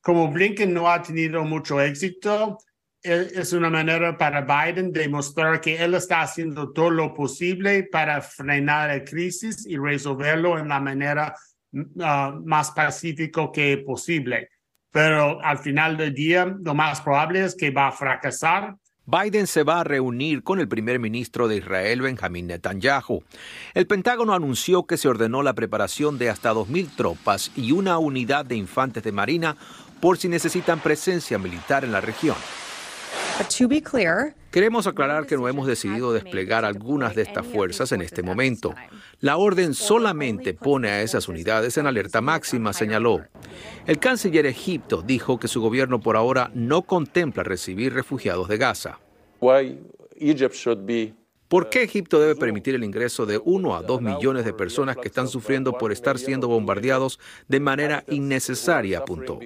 Como 0.00 0.32
Blinken 0.32 0.74
no 0.74 0.90
ha 0.90 1.00
tenido 1.00 1.44
mucho 1.44 1.80
éxito, 1.80 2.58
es 3.04 3.52
una 3.52 3.70
manera 3.70 4.18
para 4.18 4.40
Biden 4.40 4.90
de 4.90 5.08
mostrar 5.08 5.60
que 5.60 5.80
él 5.82 5.94
está 5.94 6.22
haciendo 6.22 6.72
todo 6.72 6.90
lo 6.90 7.14
posible 7.14 7.84
para 7.84 8.20
frenar 8.20 8.88
la 8.88 9.04
crisis 9.04 9.64
y 9.64 9.76
resolverlo 9.76 10.58
en 10.58 10.68
la 10.68 10.80
manera 10.80 11.36
Ah, 12.00 12.34
más 12.44 12.70
pacífico 12.70 13.50
que 13.50 13.78
posible. 13.78 14.50
Pero 14.90 15.42
al 15.42 15.58
final 15.58 15.96
del 15.96 16.12
día, 16.12 16.44
lo 16.44 16.74
más 16.74 17.00
probable 17.00 17.44
es 17.44 17.54
que 17.54 17.70
va 17.70 17.88
a 17.88 17.92
fracasar. 17.92 18.76
Biden 19.06 19.46
se 19.46 19.64
va 19.64 19.80
a 19.80 19.84
reunir 19.84 20.42
con 20.42 20.60
el 20.60 20.68
primer 20.68 21.00
ministro 21.00 21.48
de 21.48 21.56
Israel, 21.56 22.02
Benjamin 22.02 22.46
Netanyahu. 22.46 23.24
El 23.74 23.86
Pentágono 23.86 24.34
anunció 24.34 24.84
que 24.84 24.96
se 24.96 25.08
ordenó 25.08 25.42
la 25.42 25.54
preparación 25.54 26.18
de 26.18 26.30
hasta 26.30 26.52
2.000 26.52 26.94
tropas 26.94 27.50
y 27.56 27.72
una 27.72 27.98
unidad 27.98 28.44
de 28.44 28.56
infantes 28.56 29.02
de 29.02 29.10
marina 29.10 29.56
por 30.00 30.18
si 30.18 30.28
necesitan 30.28 30.78
presencia 30.78 31.38
militar 31.38 31.84
en 31.84 31.92
la 31.92 32.00
región. 32.00 32.36
Queremos 34.50 34.86
aclarar 34.86 35.26
que 35.26 35.36
no 35.36 35.48
hemos 35.48 35.66
decidido 35.66 36.12
desplegar 36.12 36.64
algunas 36.64 37.14
de 37.14 37.22
estas 37.22 37.46
fuerzas 37.46 37.90
en 37.92 38.02
este 38.02 38.22
momento. 38.22 38.74
La 39.20 39.38
orden 39.38 39.72
solamente 39.72 40.52
pone 40.52 40.90
a 40.90 41.00
esas 41.02 41.28
unidades 41.28 41.78
en 41.78 41.86
alerta 41.86 42.20
máxima, 42.20 42.72
señaló. 42.72 43.22
El 43.86 43.98
canciller 43.98 44.44
Egipto 44.46 45.00
dijo 45.00 45.38
que 45.38 45.48
su 45.48 45.60
gobierno 45.62 46.00
por 46.00 46.16
ahora 46.16 46.50
no 46.54 46.82
contempla 46.82 47.42
recibir 47.42 47.94
refugiados 47.94 48.48
de 48.48 48.58
Gaza. 48.58 48.98
¿Por 51.52 51.68
qué 51.68 51.82
Egipto 51.82 52.18
debe 52.18 52.34
permitir 52.34 52.74
el 52.74 52.82
ingreso 52.82 53.26
de 53.26 53.36
uno 53.36 53.76
a 53.76 53.82
dos 53.82 54.00
millones 54.00 54.46
de 54.46 54.54
personas 54.54 54.96
que 54.96 55.08
están 55.08 55.28
sufriendo 55.28 55.74
por 55.74 55.92
estar 55.92 56.18
siendo 56.18 56.48
bombardeados 56.48 57.20
de 57.46 57.60
manera 57.60 58.04
innecesaria? 58.08 59.00
Apuntó. 59.00 59.38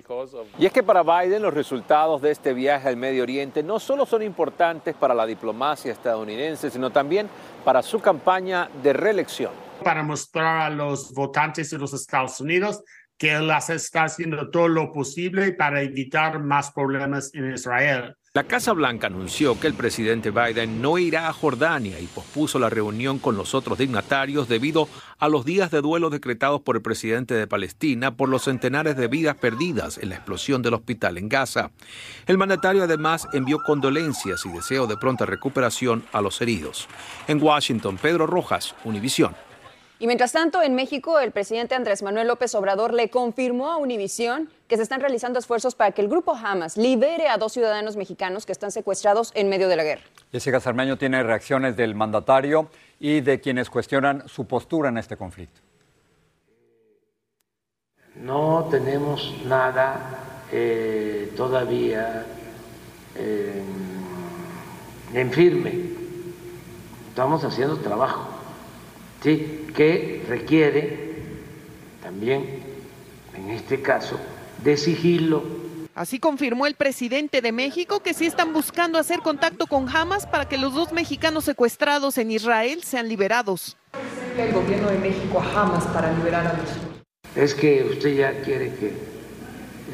Y 0.57 0.67
es 0.67 0.73
que 0.73 0.85
para 0.85 1.03
Biden 1.03 1.43
los 1.43 1.53
resultados 1.53 2.23
de 2.23 2.31
este 2.31 2.55
viaje 2.55 2.87
al 2.87 2.97
Medio 2.97 3.25
Oriente 3.25 3.65
no 3.65 3.81
solo 3.81 4.07
son 4.07 4.23
importantes 4.23 4.95
para 4.95 5.15
la 5.15 5.27
diplomacia 5.27 5.91
estadounidense, 5.91 6.71
sino 6.71 6.91
también 6.91 7.29
para 7.65 7.83
su 7.83 7.99
campaña 7.99 8.71
de 8.85 8.93
reelección. 8.93 9.51
Para 9.83 10.05
mostrar 10.05 10.59
a 10.61 10.71
los 10.71 11.13
votantes 11.13 11.71
de 11.71 11.79
los 11.79 11.93
Estados 11.93 12.41
Unidos 12.41 12.85
que 13.19 13.33
él 13.33 13.51
está 13.71 14.05
haciendo 14.05 14.49
todo 14.51 14.69
lo 14.69 14.93
posible 14.93 15.53
para 15.55 15.83
evitar 15.83 16.39
más 16.39 16.71
problemas 16.71 17.35
en 17.35 17.53
Israel. 17.53 18.15
La 18.37 18.45
Casa 18.45 18.75
Blanca 18.75 19.07
anunció 19.07 19.59
que 19.59 19.67
el 19.67 19.73
presidente 19.73 20.31
Biden 20.31 20.83
no 20.83 20.99
irá 20.99 21.29
a 21.29 21.33
Jordania 21.33 21.99
y 21.99 22.07
pospuso 22.07 22.59
la 22.59 22.69
reunión 22.69 23.19
con 23.19 23.35
los 23.35 23.55
otros 23.55 23.79
dignatarios 23.79 24.47
debido 24.47 24.91
a 25.19 25.31
los 25.31 25.47
días 25.47 25.71
de 25.71 25.81
duelo 25.81 26.11
decretados 26.11 26.61
por 26.61 26.77
el 26.77 26.83
presidente 26.83 27.33
de 27.33 27.47
Palestina 27.47 28.15
por 28.15 28.29
los 28.29 28.43
centenares 28.43 28.95
de 28.99 29.09
vidas 29.09 29.37
perdidas 29.37 29.97
en 29.97 30.11
la 30.11 30.17
explosión 30.17 30.61
del 30.61 30.75
hospital 30.75 31.17
en 31.17 31.31
Gaza. 31.31 31.71
El 32.27 32.37
mandatario 32.37 32.83
además 32.83 33.27
envió 33.33 33.57
condolencias 33.65 34.45
y 34.45 34.51
deseo 34.51 34.87
de 34.87 34.99
pronta 34.99 35.25
recuperación 35.25 36.05
a 36.13 36.21
los 36.21 36.39
heridos. 36.43 36.89
En 37.29 37.43
Washington, 37.43 37.97
Pedro 37.97 38.27
Rojas, 38.27 38.75
Univisión. 38.85 39.35
Y 39.99 40.07
mientras 40.07 40.33
tanto, 40.33 40.63
en 40.63 40.75
México, 40.75 41.19
el 41.19 41.33
presidente 41.33 41.75
Andrés 41.75 42.03
Manuel 42.03 42.29
López 42.29 42.55
Obrador 42.55 42.93
le 42.93 43.09
confirmó 43.09 43.71
a 43.71 43.79
Univisión 43.79 44.51
que 44.69 44.77
se 44.77 44.83
están 44.83 45.01
realizando 45.01 45.39
esfuerzos 45.39 45.75
para 45.75 45.93
que 45.93 46.03
el 46.03 46.09
grupo 46.09 46.35
Hamas 46.35 46.77
libere 46.77 47.29
a 47.29 47.39
dos 47.39 47.55
ciudadanos 47.55 47.97
mexicanos 47.97 48.45
que 48.45 48.53
están 48.53 48.71
secuestrados 48.71 49.33
en 49.35 49.49
medio 49.49 49.69
de 49.69 49.77
la 49.77 49.85
guerra. 49.85 50.03
Jessica 50.33 50.61
Sarmeño 50.61 50.99
tiene 50.99 51.23
reacciones 51.23 51.77
del 51.77 51.95
mandatario 51.95 52.69
y 53.01 53.23
de 53.23 53.41
quienes 53.41 53.71
cuestionan 53.71 54.29
su 54.29 54.47
postura 54.47 54.91
en 54.91 54.99
este 54.99 55.17
conflicto. 55.17 55.63
No 58.17 58.69
tenemos 58.71 59.35
nada 59.47 60.45
eh, 60.53 61.33
todavía 61.37 62.27
eh, 63.15 63.63
en 65.15 65.31
firme. 65.33 65.73
Estamos 67.09 67.43
haciendo 67.45 67.79
trabajo 67.79 68.36
¿sí? 69.27 69.67
que 69.75 70.23
requiere 70.29 71.17
también, 72.01 72.63
en 73.37 73.51
este 73.51 73.83
caso, 73.83 74.21
de 74.63 74.77
sigilo. 74.77 75.43
Así 75.97 76.21
confirmó 76.21 76.67
el 76.67 76.77
presidente 76.77 77.41
de 77.41 77.51
México 77.51 78.01
que 78.01 78.15
sí 78.15 78.27
están 78.27 78.53
buscando 78.53 78.99
hacer 78.99 79.21
contacto 79.21 79.67
con 79.67 79.89
Hamas 79.89 80.27
para 80.27 80.49
que 80.49 80.59
los 80.59 80.75
dos 80.75 80.93
mexicanos 80.93 81.45
secuestrados 81.45 82.19
en 82.19 82.31
Israel 82.31 82.85
sean 82.85 83.09
liberados. 83.09 83.77
El 84.39 84.53
gobierno 84.53 84.91
de 84.91 84.99
México 84.99 85.41
a 85.41 85.63
Hamas 85.63 85.85
para 85.87 86.13
liberar 86.13 86.47
a 86.47 86.53
los. 86.53 86.71
Es 87.35 87.55
que 87.55 87.83
usted 87.83 88.15
ya 88.15 88.43
quiere 88.43 88.75
que 88.75 88.93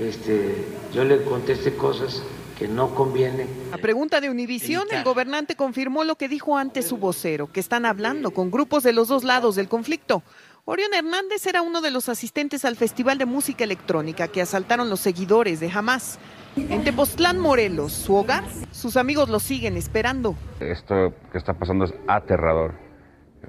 este, 0.06 0.66
yo 0.92 1.04
le 1.04 1.22
conteste 1.22 1.74
cosas 1.74 2.22
que 2.62 2.68
no 2.68 2.94
convienen. 2.94 3.48
A 3.72 3.76
pregunta 3.78 4.20
de 4.20 4.30
Univisión, 4.30 4.84
el 4.92 5.02
gobernante 5.04 5.56
confirmó 5.56 6.04
lo 6.04 6.14
que 6.16 6.28
dijo 6.28 6.56
antes 6.56 6.86
su 6.86 6.96
vocero, 6.96 7.50
que 7.52 7.60
están 7.60 7.84
hablando 7.86 8.30
con 8.30 8.50
grupos 8.50 8.82
de 8.84 8.92
los 8.92 9.08
dos 9.08 9.24
lados 9.24 9.56
del 9.56 9.68
conflicto. 9.68 10.22
Orión 10.64 10.94
Hernández 10.94 11.44
era 11.46 11.60
uno 11.60 11.80
de 11.80 11.90
los 11.90 12.08
asistentes 12.08 12.64
al 12.64 12.76
Festival 12.76 13.18
de 13.18 13.26
Música 13.26 13.64
Electrónica 13.64 14.28
que 14.28 14.40
asaltaron 14.42 14.88
los 14.88 15.00
seguidores 15.00 15.58
de 15.58 15.70
Hamas. 15.72 16.20
En 16.56 16.84
Tepoztlán, 16.84 17.38
Morelos, 17.40 17.92
su 17.92 18.14
hogar, 18.14 18.44
sus 18.70 18.96
amigos 18.96 19.28
lo 19.28 19.40
siguen 19.40 19.76
esperando. 19.76 20.36
Esto 20.60 21.14
que 21.32 21.38
está 21.38 21.54
pasando 21.54 21.86
es 21.86 21.94
aterrador. 22.06 22.74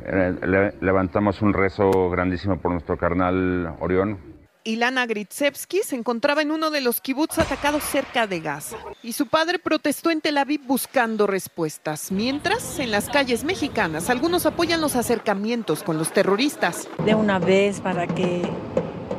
Eh, 0.05 0.35
le- 0.47 0.73
levantamos 0.81 1.41
un 1.43 1.53
rezo 1.53 2.09
grandísimo 2.09 2.57
por 2.59 2.71
nuestro 2.71 2.97
carnal 2.97 3.75
Orión, 3.79 4.17
Ilana 4.65 5.05
Gritsevsky 5.05 5.81
se 5.83 5.97
encontraba 5.97 6.41
en 6.41 6.51
uno 6.51 6.69
de 6.71 6.79
los 6.79 7.01
kibbutz 7.01 7.37
atacados 7.37 7.83
cerca 7.83 8.27
de 8.27 8.39
Gaza 8.39 8.77
y 9.01 9.11
su 9.11 9.27
padre 9.27 9.59
protestó 9.59 10.09
en 10.09 10.21
Tel 10.21 10.37
Aviv 10.37 10.61
buscando 10.65 11.27
respuestas. 11.27 12.11
Mientras, 12.11 12.79
en 12.79 12.91
las 12.91 13.09
calles 13.09 13.43
mexicanas, 13.43 14.09
algunos 14.09 14.45
apoyan 14.45 14.79
los 14.79 14.95
acercamientos 14.95 15.83
con 15.83 15.97
los 15.97 16.13
terroristas. 16.13 16.87
de 17.05 17.13
una 17.13 17.39
vez 17.39 17.81
para 17.81 18.07
que 18.07 18.41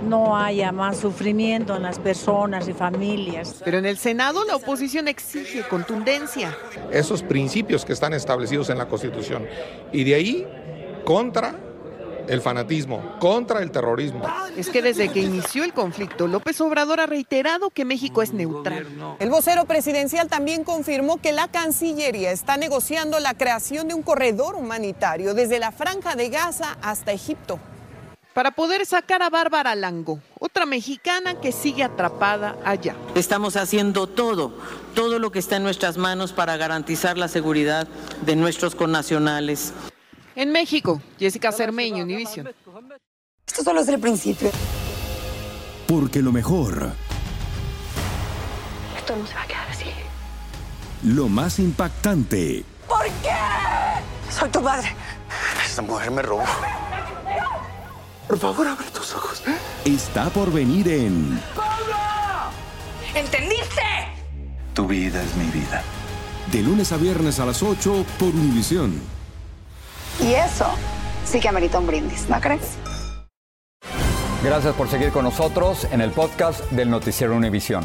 no 0.08 0.36
haya 0.36 0.72
más 0.72 0.98
sufrimiento 0.98 1.76
en 1.76 1.82
las 1.82 1.98
personas 1.98 2.66
y 2.68 2.72
familias. 2.72 3.60
Pero 3.64 3.78
en 3.78 3.86
el 3.86 3.98
Senado 3.98 4.44
la 4.44 4.56
oposición 4.56 5.08
exige 5.08 5.62
contundencia. 5.68 6.56
esos 6.90 7.22
principios 7.22 7.84
que 7.84 7.92
están 7.92 8.14
establecidos 8.14 8.70
en 8.70 8.78
la 8.78 8.88
Constitución. 8.88 9.46
Y 9.92 10.04
de 10.04 10.14
ahí 10.14 10.46
contra 11.04 11.54
el 12.28 12.40
fanatismo, 12.40 13.18
contra 13.18 13.60
el 13.62 13.70
terrorismo. 13.70 14.22
Es 14.56 14.68
que 14.70 14.82
desde 14.82 15.10
que 15.10 15.20
inició 15.20 15.64
el 15.64 15.72
conflicto, 15.72 16.26
López 16.26 16.60
Obrador 16.60 17.00
ha 17.00 17.06
reiterado 17.06 17.70
que 17.70 17.84
México 17.84 18.22
es 18.22 18.32
neutral. 18.32 18.86
El 19.18 19.30
vocero 19.30 19.64
presidencial 19.64 20.28
también 20.28 20.64
confirmó 20.64 21.20
que 21.20 21.32
la 21.32 21.48
Cancillería 21.48 22.32
está 22.32 22.56
negociando 22.56 23.20
la 23.20 23.34
creación 23.34 23.88
de 23.88 23.94
un 23.94 24.02
corredor 24.02 24.54
humanitario 24.54 25.34
desde 25.34 25.58
la 25.58 25.72
franja 25.72 26.16
de 26.16 26.28
Gaza 26.28 26.76
hasta 26.82 27.12
Egipto. 27.12 27.58
Para 28.34 28.50
poder 28.50 28.84
sacar 28.84 29.22
a 29.22 29.30
Bárbara 29.30 29.76
Lango, 29.76 30.18
otra 30.40 30.66
mexicana 30.66 31.40
que 31.40 31.52
sigue 31.52 31.84
atrapada 31.84 32.56
allá. 32.64 32.96
Estamos 33.14 33.56
haciendo 33.56 34.08
todo, 34.08 34.52
todo 34.92 35.20
lo 35.20 35.30
que 35.30 35.38
está 35.38 35.56
en 35.56 35.62
nuestras 35.62 35.98
manos 35.98 36.32
para 36.32 36.56
garantizar 36.56 37.16
la 37.16 37.28
seguridad 37.28 37.86
de 38.26 38.34
nuestros 38.34 38.74
connacionales. 38.74 39.72
En 40.36 40.50
México, 40.52 41.00
Jessica 41.18 41.52
Cermeño, 41.52 42.02
Univision. 42.04 42.48
Esto 43.46 43.62
solo 43.62 43.80
es 43.80 43.88
el 43.88 44.00
principio. 44.00 44.50
Porque 45.86 46.20
lo 46.20 46.32
mejor, 46.32 46.92
Esto 48.96 49.16
no 49.16 49.26
se 49.26 49.34
va 49.34 49.42
a 49.42 49.46
quedar 49.46 49.68
así. 49.70 49.86
lo 51.02 51.28
más 51.28 51.58
impactante, 51.58 52.64
¿Por 52.88 53.04
qué? 53.22 53.30
Soy 54.30 54.48
tu 54.50 54.60
madre. 54.60 54.88
Esta 55.64 55.82
mujer 55.82 56.10
me 56.10 56.22
robó. 56.22 56.42
Por 58.26 58.38
favor, 58.38 58.66
abre 58.66 58.86
tus 58.90 59.14
ojos. 59.14 59.42
está 59.84 60.30
por 60.30 60.50
venir 60.52 60.88
en 60.88 61.40
¿Entendiste? 63.14 63.82
Tu 64.74 64.86
vida 64.86 65.22
es 65.22 65.36
mi 65.36 65.44
vida. 65.50 65.82
De 66.50 66.62
lunes 66.62 66.90
a 66.92 66.96
viernes 66.96 67.38
a 67.38 67.46
las 67.46 67.62
8 67.62 68.04
por 68.18 68.28
Univisión. 68.28 69.00
Y 70.20 70.34
eso 70.34 70.66
sí 71.24 71.40
que 71.40 71.48
amerita 71.48 71.78
un 71.78 71.86
brindis, 71.86 72.28
¿no 72.28 72.40
crees? 72.40 72.76
Gracias 74.42 74.74
por 74.74 74.88
seguir 74.88 75.10
con 75.10 75.24
nosotros 75.24 75.86
en 75.90 76.00
el 76.02 76.10
podcast 76.10 76.70
del 76.70 76.90
Noticiero 76.90 77.34
Univisión. 77.34 77.84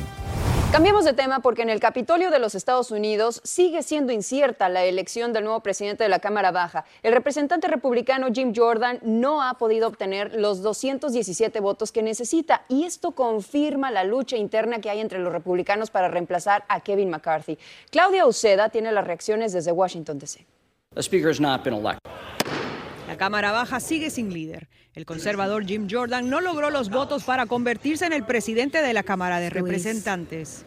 Cambiemos 0.72 1.04
de 1.04 1.14
tema 1.14 1.40
porque 1.40 1.64
en 1.64 1.72
el 1.72 1.80
Capitolio 1.80 2.30
de 2.30 2.38
los 2.38 2.54
Estados 2.54 2.92
Unidos 2.92 3.42
sigue 3.44 3.82
siendo 3.82 4.14
incierta 4.14 4.70
la 4.70 4.84
elección 4.84 5.34
del 5.34 5.46
nuevo 5.46 5.62
presidente 5.62 6.04
de 6.04 6.10
la 6.10 6.20
Cámara 6.20 6.52
Baja. 6.52 6.86
El 7.02 7.14
representante 7.14 7.68
republicano 7.68 8.28
Jim 8.32 8.54
Jordan 8.56 9.00
no 9.02 9.42
ha 9.42 9.56
podido 9.56 9.88
obtener 9.88 10.36
los 10.36 10.62
217 10.62 11.60
votos 11.60 11.92
que 11.92 12.04
necesita 12.04 12.66
y 12.68 12.84
esto 12.84 13.12
confirma 13.12 13.90
la 13.90 14.04
lucha 14.04 14.38
interna 14.38 14.80
que 14.80 14.92
hay 14.92 15.00
entre 15.00 15.18
los 15.18 15.34
republicanos 15.34 15.90
para 15.90 16.08
reemplazar 16.08 16.66
a 16.68 16.82
Kevin 16.82 17.10
McCarthy. 17.10 17.58
Claudia 17.90 18.28
Uceda 18.28 18.70
tiene 18.70 18.92
las 18.92 19.08
reacciones 19.08 19.54
desde 19.54 19.72
Washington, 19.72 20.20
D.C. 20.20 20.46
La 23.10 23.18
Cámara 23.18 23.51
Baja 23.51 23.80
sigue 23.80 24.12
sin 24.12 24.32
líder. 24.32 24.70
El 24.94 25.08
conservador 25.08 25.66
Jim 25.66 25.88
Jordan 25.89 26.30
no 26.30 26.42
logró 26.42 26.70
los 26.70 26.92
votos 26.92 27.24
para 27.24 27.48
convertirse 27.48 28.06
en 28.06 28.13
el 28.13 28.24
presidente 28.24 28.84
de 28.84 28.94
la 28.94 29.01
Cámara 29.01 29.39
de 29.39 29.50
Representantes. 29.50 30.63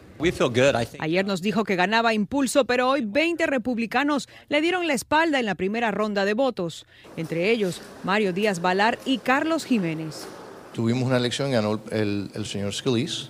Ayer 0.99 1.25
nos 1.25 1.41
dijo 1.41 1.63
que 1.63 1.77
ganaba 1.77 2.13
impulso, 2.13 2.65
pero 2.65 2.89
hoy 2.89 3.05
20 3.05 3.47
republicanos 3.47 4.27
le 4.49 4.59
dieron 4.59 4.87
la 4.87 4.93
espalda 4.93 5.39
en 5.39 5.45
la 5.45 5.55
primera 5.55 5.91
ronda 5.91 6.25
de 6.25 6.33
votos, 6.33 6.85
entre 7.15 7.49
ellos 7.49 7.81
Mario 8.03 8.33
Díaz 8.33 8.59
Balar 8.59 8.99
y 9.05 9.19
Carlos 9.19 9.63
Jiménez. 9.63 10.27
Tuvimos 10.73 11.03
una 11.03 11.15
elección, 11.15 11.49
ganó 11.49 11.79
el, 11.91 12.29
el 12.33 12.45
señor 12.45 12.73
Scalise. 12.73 13.29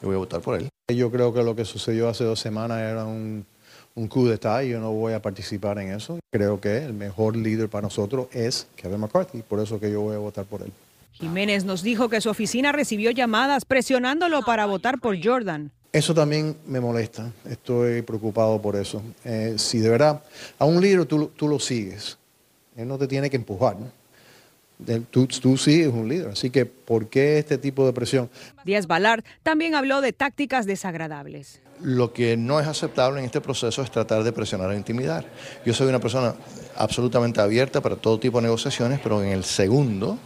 Yo 0.00 0.06
voy 0.06 0.14
a 0.14 0.18
votar 0.18 0.40
por 0.40 0.60
él. 0.60 0.68
Yo 0.94 1.10
creo 1.10 1.34
que 1.34 1.42
lo 1.42 1.56
que 1.56 1.64
sucedió 1.64 2.08
hace 2.08 2.22
dos 2.22 2.38
semanas 2.38 2.80
era 2.82 3.04
un, 3.04 3.46
un 3.94 4.08
coup 4.08 4.26
d'etat 4.26 4.64
y 4.64 4.70
yo 4.70 4.80
no 4.80 4.92
voy 4.92 5.12
a 5.12 5.22
participar 5.22 5.78
en 5.78 5.92
eso. 5.92 6.18
Creo 6.30 6.60
que 6.60 6.78
el 6.78 6.92
mejor 6.92 7.36
líder 7.36 7.68
para 7.68 7.82
nosotros 7.82 8.26
es 8.32 8.66
Kevin 8.76 9.00
McCarthy, 9.00 9.42
por 9.42 9.60
eso 9.60 9.78
que 9.78 9.90
yo 9.90 10.00
voy 10.00 10.16
a 10.16 10.18
votar 10.18 10.44
por 10.44 10.62
él. 10.62 10.72
Jiménez 11.12 11.64
nos 11.64 11.82
dijo 11.82 12.08
que 12.08 12.20
su 12.20 12.28
oficina 12.28 12.72
recibió 12.72 13.12
llamadas 13.12 13.64
presionándolo 13.64 14.42
para 14.42 14.66
votar 14.66 14.98
por 14.98 15.16
Jordan. 15.22 15.70
Eso 15.92 16.12
también 16.12 16.56
me 16.66 16.80
molesta, 16.80 17.30
estoy 17.48 18.02
preocupado 18.02 18.60
por 18.60 18.74
eso. 18.74 19.00
Eh, 19.24 19.54
si 19.58 19.78
de 19.78 19.90
verdad 19.90 20.20
a 20.58 20.64
un 20.64 20.80
líder 20.80 21.06
tú, 21.06 21.28
tú 21.28 21.46
lo 21.46 21.60
sigues, 21.60 22.18
él 22.76 22.88
no 22.88 22.98
te 22.98 23.06
tiene 23.06 23.30
que 23.30 23.36
empujar. 23.36 23.76
¿no? 23.78 23.92
Tú, 25.12 25.28
tú 25.28 25.56
sigues 25.56 25.86
un 25.86 26.08
líder, 26.08 26.30
así 26.30 26.50
que 26.50 26.66
¿por 26.66 27.06
qué 27.06 27.38
este 27.38 27.58
tipo 27.58 27.86
de 27.86 27.92
presión? 27.92 28.28
Díaz 28.64 28.88
Balart 28.88 29.24
también 29.44 29.76
habló 29.76 30.00
de 30.00 30.12
tácticas 30.12 30.66
desagradables. 30.66 31.60
Lo 31.84 32.14
que 32.14 32.34
no 32.38 32.60
es 32.60 32.66
aceptable 32.66 33.20
en 33.20 33.26
este 33.26 33.42
proceso 33.42 33.82
es 33.82 33.90
tratar 33.90 34.24
de 34.24 34.32
presionar 34.32 34.70
o 34.70 34.74
intimidar. 34.74 35.26
Yo 35.66 35.74
soy 35.74 35.86
una 35.86 36.00
persona 36.00 36.34
absolutamente 36.76 37.42
abierta 37.42 37.82
para 37.82 37.96
todo 37.96 38.18
tipo 38.18 38.38
de 38.38 38.44
negociaciones, 38.44 39.00
pero 39.02 39.22
en 39.22 39.28
el 39.28 39.44
segundo, 39.44 40.18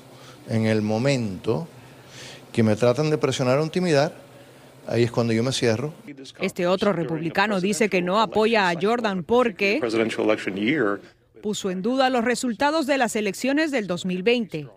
en 0.48 0.66
el 0.66 0.82
momento 0.82 1.66
que 2.52 2.62
me 2.62 2.76
tratan 2.76 3.10
de 3.10 3.18
presionar 3.18 3.58
o 3.58 3.64
intimidar, 3.64 4.12
ahí 4.86 5.02
es 5.02 5.10
cuando 5.10 5.32
yo 5.32 5.42
me 5.42 5.50
cierro. 5.50 5.92
Este 6.40 6.68
otro 6.68 6.92
republicano 6.92 7.60
dice 7.60 7.88
que 7.88 8.02
no 8.02 8.20
apoya 8.20 8.70
a 8.70 8.74
Jordan 8.80 9.24
porque 9.24 9.80
puso 11.42 11.70
en 11.70 11.82
duda 11.82 12.08
los 12.08 12.24
resultados 12.24 12.86
de 12.86 12.98
las 12.98 13.16
elecciones 13.16 13.72
del 13.72 13.88
2020. 13.88 14.68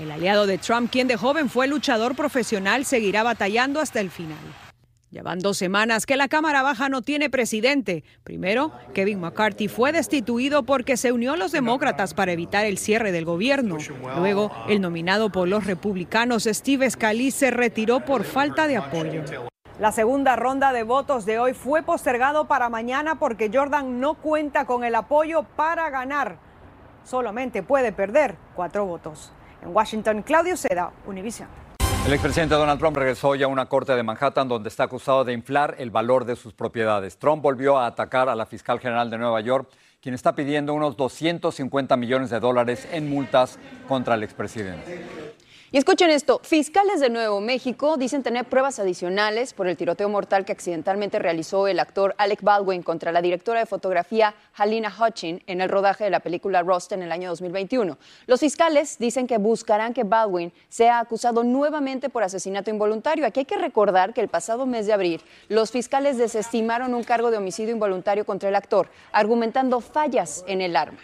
El 0.00 0.10
aliado 0.10 0.48
de 0.48 0.58
Trump, 0.58 0.90
quien 0.90 1.06
de 1.06 1.16
joven 1.16 1.48
fue 1.48 1.68
luchador 1.68 2.16
profesional, 2.16 2.84
seguirá 2.84 3.22
batallando 3.22 3.78
hasta 3.78 4.00
el 4.00 4.10
final. 4.10 4.65
Llevan 5.16 5.38
dos 5.38 5.56
semanas 5.56 6.04
que 6.04 6.14
la 6.14 6.28
Cámara 6.28 6.62
Baja 6.62 6.90
no 6.90 7.00
tiene 7.00 7.30
presidente. 7.30 8.04
Primero, 8.22 8.70
Kevin 8.92 9.18
McCarthy 9.18 9.66
fue 9.66 9.90
destituido 9.90 10.64
porque 10.64 10.98
se 10.98 11.10
unió 11.10 11.32
a 11.32 11.36
los 11.38 11.52
demócratas 11.52 12.12
para 12.12 12.32
evitar 12.32 12.66
el 12.66 12.76
cierre 12.76 13.12
del 13.12 13.24
gobierno. 13.24 13.78
Luego, 14.18 14.52
el 14.68 14.82
nominado 14.82 15.32
por 15.32 15.48
los 15.48 15.64
republicanos 15.64 16.44
Steve 16.44 16.90
Scalise 16.90 17.38
se 17.38 17.50
retiró 17.50 18.00
por 18.00 18.24
falta 18.24 18.66
de 18.66 18.76
apoyo. 18.76 19.22
La 19.80 19.90
segunda 19.90 20.36
ronda 20.36 20.74
de 20.74 20.82
votos 20.82 21.24
de 21.24 21.38
hoy 21.38 21.54
fue 21.54 21.82
postergado 21.82 22.46
para 22.46 22.68
mañana 22.68 23.18
porque 23.18 23.50
Jordan 23.50 23.98
no 23.98 24.16
cuenta 24.16 24.66
con 24.66 24.84
el 24.84 24.94
apoyo 24.94 25.44
para 25.44 25.88
ganar. 25.88 26.36
Solamente 27.04 27.62
puede 27.62 27.90
perder 27.90 28.36
cuatro 28.54 28.84
votos. 28.84 29.32
En 29.62 29.74
Washington, 29.74 30.20
Claudio 30.20 30.58
Seda, 30.58 30.92
Univision. 31.06 31.48
El 32.06 32.12
expresidente 32.12 32.54
Donald 32.54 32.78
Trump 32.78 32.96
regresó 32.96 33.34
ya 33.34 33.46
a 33.46 33.48
una 33.48 33.66
corte 33.66 33.92
de 33.96 34.02
Manhattan 34.04 34.46
donde 34.46 34.68
está 34.68 34.84
acusado 34.84 35.24
de 35.24 35.32
inflar 35.32 35.74
el 35.80 35.90
valor 35.90 36.24
de 36.24 36.36
sus 36.36 36.52
propiedades. 36.52 37.18
Trump 37.18 37.42
volvió 37.42 37.78
a 37.78 37.86
atacar 37.88 38.28
a 38.28 38.36
la 38.36 38.46
fiscal 38.46 38.78
general 38.78 39.10
de 39.10 39.18
Nueva 39.18 39.40
York, 39.40 39.68
quien 40.00 40.14
está 40.14 40.36
pidiendo 40.36 40.72
unos 40.72 40.96
250 40.96 41.96
millones 41.96 42.30
de 42.30 42.38
dólares 42.38 42.86
en 42.92 43.10
multas 43.10 43.58
contra 43.88 44.14
el 44.14 44.22
expresidente. 44.22 45.04
Y 45.76 45.78
escuchen 45.78 46.08
esto, 46.08 46.40
fiscales 46.42 47.00
de 47.00 47.10
Nuevo 47.10 47.38
México 47.42 47.98
dicen 47.98 48.22
tener 48.22 48.46
pruebas 48.46 48.78
adicionales 48.78 49.52
por 49.52 49.68
el 49.68 49.76
tiroteo 49.76 50.08
mortal 50.08 50.46
que 50.46 50.52
accidentalmente 50.52 51.18
realizó 51.18 51.68
el 51.68 51.78
actor 51.78 52.14
Alec 52.16 52.40
Baldwin 52.40 52.82
contra 52.82 53.12
la 53.12 53.20
directora 53.20 53.60
de 53.60 53.66
fotografía 53.66 54.34
Halina 54.54 54.90
Hutchin 54.90 55.42
en 55.46 55.60
el 55.60 55.68
rodaje 55.68 56.04
de 56.04 56.08
la 56.08 56.20
película 56.20 56.62
Rust 56.62 56.92
en 56.92 57.02
el 57.02 57.12
año 57.12 57.28
2021. 57.28 57.98
Los 58.26 58.40
fiscales 58.40 58.98
dicen 58.98 59.26
que 59.26 59.36
buscarán 59.36 59.92
que 59.92 60.04
Baldwin 60.04 60.50
sea 60.70 60.98
acusado 60.98 61.44
nuevamente 61.44 62.08
por 62.08 62.22
asesinato 62.22 62.70
involuntario. 62.70 63.26
Aquí 63.26 63.40
hay 63.40 63.44
que 63.44 63.58
recordar 63.58 64.14
que 64.14 64.22
el 64.22 64.28
pasado 64.28 64.64
mes 64.64 64.86
de 64.86 64.94
abril 64.94 65.20
los 65.50 65.72
fiscales 65.72 66.16
desestimaron 66.16 66.94
un 66.94 67.04
cargo 67.04 67.30
de 67.30 67.36
homicidio 67.36 67.74
involuntario 67.74 68.24
contra 68.24 68.48
el 68.48 68.54
actor, 68.54 68.88
argumentando 69.12 69.82
fallas 69.82 70.42
en 70.48 70.62
el 70.62 70.74
arma. 70.74 71.00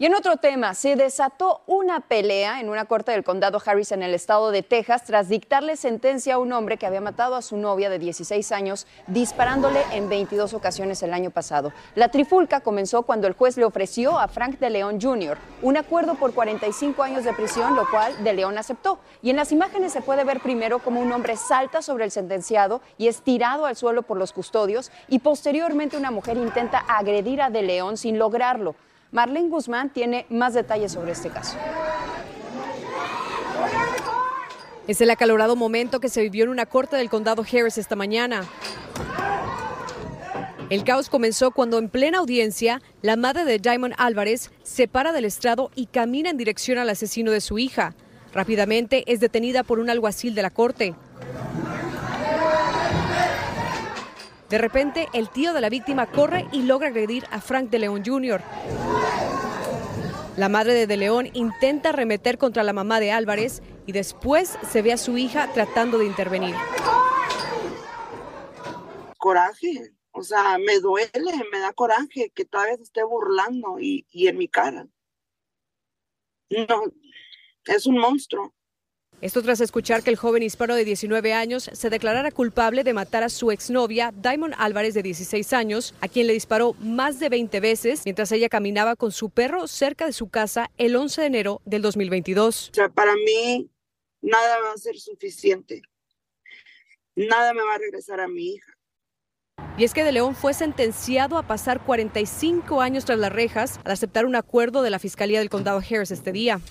Y 0.00 0.06
en 0.06 0.14
otro 0.14 0.38
tema, 0.38 0.72
se 0.72 0.96
desató 0.96 1.60
una 1.66 2.00
pelea 2.00 2.58
en 2.60 2.70
una 2.70 2.86
corte 2.86 3.12
del 3.12 3.22
condado 3.22 3.60
Harris 3.62 3.92
en 3.92 4.02
el 4.02 4.14
estado 4.14 4.50
de 4.50 4.62
Texas 4.62 5.04
tras 5.04 5.28
dictarle 5.28 5.76
sentencia 5.76 6.36
a 6.36 6.38
un 6.38 6.54
hombre 6.54 6.78
que 6.78 6.86
había 6.86 7.02
matado 7.02 7.34
a 7.34 7.42
su 7.42 7.58
novia 7.58 7.90
de 7.90 7.98
16 7.98 8.50
años 8.50 8.86
disparándole 9.08 9.82
en 9.92 10.08
22 10.08 10.54
ocasiones 10.54 11.02
el 11.02 11.12
año 11.12 11.30
pasado. 11.30 11.74
La 11.96 12.08
trifulca 12.08 12.60
comenzó 12.60 13.02
cuando 13.02 13.26
el 13.26 13.34
juez 13.34 13.58
le 13.58 13.66
ofreció 13.66 14.18
a 14.18 14.28
Frank 14.28 14.58
de 14.58 14.70
León 14.70 14.98
Jr. 15.02 15.36
un 15.60 15.76
acuerdo 15.76 16.14
por 16.14 16.32
45 16.32 17.02
años 17.02 17.24
de 17.24 17.34
prisión, 17.34 17.76
lo 17.76 17.86
cual 17.90 18.24
de 18.24 18.32
León 18.32 18.56
aceptó. 18.56 19.00
Y 19.20 19.28
en 19.28 19.36
las 19.36 19.52
imágenes 19.52 19.92
se 19.92 20.00
puede 20.00 20.24
ver 20.24 20.40
primero 20.40 20.78
como 20.78 21.02
un 21.02 21.12
hombre 21.12 21.36
salta 21.36 21.82
sobre 21.82 22.06
el 22.06 22.10
sentenciado 22.10 22.80
y 22.96 23.08
es 23.08 23.20
tirado 23.20 23.66
al 23.66 23.76
suelo 23.76 24.00
por 24.00 24.16
los 24.16 24.32
custodios 24.32 24.90
y 25.08 25.18
posteriormente 25.18 25.98
una 25.98 26.10
mujer 26.10 26.38
intenta 26.38 26.78
agredir 26.88 27.42
a 27.42 27.50
de 27.50 27.60
León 27.60 27.98
sin 27.98 28.18
lograrlo. 28.18 28.74
Marlene 29.12 29.48
Guzmán 29.48 29.90
tiene 29.90 30.26
más 30.30 30.54
detalles 30.54 30.92
sobre 30.92 31.12
este 31.12 31.30
caso. 31.30 31.56
Es 34.86 35.00
el 35.00 35.10
acalorado 35.10 35.56
momento 35.56 36.00
que 36.00 36.08
se 36.08 36.22
vivió 36.22 36.44
en 36.44 36.50
una 36.50 36.66
corte 36.66 36.96
del 36.96 37.10
condado 37.10 37.42
Harris 37.42 37.78
esta 37.78 37.96
mañana. 37.96 38.44
El 40.68 40.84
caos 40.84 41.08
comenzó 41.08 41.50
cuando 41.50 41.78
en 41.78 41.88
plena 41.88 42.18
audiencia, 42.18 42.80
la 43.02 43.16
madre 43.16 43.44
de 43.44 43.58
Diamond 43.58 43.94
Álvarez 43.98 44.52
se 44.62 44.86
para 44.86 45.12
del 45.12 45.24
estrado 45.24 45.70
y 45.74 45.86
camina 45.86 46.30
en 46.30 46.36
dirección 46.36 46.78
al 46.78 46.88
asesino 46.88 47.32
de 47.32 47.40
su 47.40 47.58
hija. 47.58 47.94
Rápidamente 48.32 49.02
es 49.12 49.18
detenida 49.18 49.64
por 49.64 49.80
un 49.80 49.90
alguacil 49.90 50.36
de 50.36 50.42
la 50.42 50.50
corte. 50.50 50.94
De 54.50 54.58
repente, 54.58 55.08
el 55.12 55.30
tío 55.30 55.52
de 55.52 55.60
la 55.60 55.68
víctima 55.68 56.10
corre 56.10 56.48
y 56.50 56.62
logra 56.62 56.88
agredir 56.88 57.24
a 57.30 57.40
Frank 57.40 57.70
de 57.70 57.78
León 57.78 58.02
Jr. 58.04 58.42
La 60.36 60.48
madre 60.48 60.74
de 60.74 60.88
De 60.88 60.96
León 60.96 61.28
intenta 61.34 61.90
arremeter 61.90 62.36
contra 62.36 62.64
la 62.64 62.72
mamá 62.72 62.98
de 62.98 63.12
Álvarez 63.12 63.62
y 63.86 63.92
después 63.92 64.58
se 64.68 64.82
ve 64.82 64.92
a 64.92 64.96
su 64.96 65.16
hija 65.16 65.52
tratando 65.52 65.98
de 65.98 66.06
intervenir. 66.06 66.56
Coraje, 69.18 69.94
o 70.10 70.24
sea, 70.24 70.58
me 70.58 70.80
duele, 70.80 71.32
me 71.52 71.60
da 71.60 71.72
coraje 71.72 72.32
que 72.34 72.44
todavía 72.44 72.74
esté 72.74 73.04
burlando 73.04 73.76
y 73.78 74.04
en 74.12 74.36
mi 74.36 74.48
cara. 74.48 74.88
No, 76.50 76.82
es 77.66 77.86
un 77.86 77.98
monstruo. 77.98 78.52
Esto 79.20 79.42
tras 79.42 79.60
escuchar 79.60 80.02
que 80.02 80.08
el 80.08 80.16
joven 80.16 80.42
hispano 80.42 80.74
de 80.74 80.82
19 80.86 81.34
años 81.34 81.68
se 81.70 81.90
declarara 81.90 82.30
culpable 82.30 82.84
de 82.84 82.94
matar 82.94 83.22
a 83.22 83.28
su 83.28 83.50
exnovia, 83.50 84.14
Diamond 84.16 84.54
Álvarez, 84.56 84.94
de 84.94 85.02
16 85.02 85.52
años, 85.52 85.94
a 86.00 86.08
quien 86.08 86.26
le 86.26 86.32
disparó 86.32 86.72
más 86.80 87.20
de 87.20 87.28
20 87.28 87.60
veces 87.60 88.00
mientras 88.06 88.32
ella 88.32 88.48
caminaba 88.48 88.96
con 88.96 89.12
su 89.12 89.28
perro 89.28 89.66
cerca 89.66 90.06
de 90.06 90.14
su 90.14 90.30
casa 90.30 90.70
el 90.78 90.96
11 90.96 91.20
de 91.20 91.26
enero 91.26 91.60
del 91.66 91.82
2022. 91.82 92.70
O 92.70 92.74
sea, 92.74 92.88
para 92.88 93.14
mí 93.14 93.68
nada 94.22 94.58
va 94.62 94.72
a 94.72 94.78
ser 94.78 94.98
suficiente. 94.98 95.82
Nada 97.14 97.52
me 97.52 97.60
va 97.60 97.74
a 97.74 97.78
regresar 97.78 98.20
a 98.20 98.28
mi 98.28 98.54
hija. 98.54 98.72
Y 99.76 99.84
es 99.84 99.92
que 99.92 100.02
De 100.02 100.12
León 100.12 100.34
fue 100.34 100.54
sentenciado 100.54 101.36
a 101.36 101.46
pasar 101.46 101.84
45 101.84 102.80
años 102.80 103.04
tras 103.04 103.18
las 103.18 103.32
rejas 103.32 103.80
al 103.84 103.92
aceptar 103.92 104.24
un 104.24 104.34
acuerdo 104.34 104.80
de 104.80 104.88
la 104.88 104.98
Fiscalía 104.98 105.40
del 105.40 105.50
Condado 105.50 105.78
Harris 105.78 106.10
este 106.10 106.32
día 106.32 106.62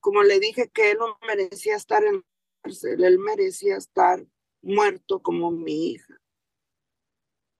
como 0.00 0.22
le 0.22 0.40
dije 0.40 0.68
que 0.68 0.92
él 0.92 0.98
no 0.98 1.18
merecía 1.26 1.76
estar 1.76 2.04
en 2.04 2.16
la 2.16 2.22
cárcel, 2.62 3.04
él 3.04 3.18
merecía 3.18 3.76
estar 3.76 4.24
muerto 4.62 5.20
como 5.20 5.50
mi 5.50 5.92
hija. 5.92 6.14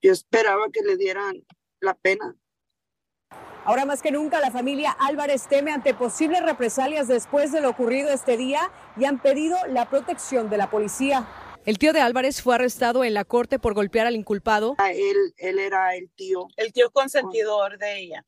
Yo 0.03 0.13
esperaba 0.13 0.67
que 0.73 0.83
le 0.83 0.97
dieran 0.97 1.45
la 1.81 1.95
pena. 1.95 2.37
Ahora 3.65 3.85
más 3.85 4.01
que 4.01 4.13
nunca 4.13 4.41
la 4.41 4.51
familia 4.51 4.93
Álvarez 4.93 5.47
teme 5.49 5.73
ante 5.73 5.93
posibles 5.93 6.43
represalias 6.43 7.09
después 7.09 7.53
de 7.53 7.61
lo 7.61 7.69
ocurrido 7.69 8.11
este 8.11 8.37
día 8.37 8.73
y 8.97 9.05
han 9.05 9.21
pedido 9.21 9.59
la 9.69 9.91
protección 9.91 10.49
de 10.49 10.57
la 10.57 10.71
policía. 10.71 11.29
El 11.67 11.79
tío 11.79 11.93
de 11.93 12.01
Álvarez 12.01 12.41
fue 12.41 12.55
arrestado 12.55 13.05
en 13.05 13.13
la 13.13 13.25
corte 13.25 13.59
por 13.59 13.75
golpear 13.75 14.07
al 14.07 14.15
inculpado. 14.15 14.77
Él, 14.91 15.35
él 15.37 15.59
era 15.59 15.95
el 15.97 16.09
tío. 16.13 16.47
El 16.57 16.73
tío 16.73 16.91
consentidor 16.91 17.77
de 17.77 17.99
ella 17.99 18.25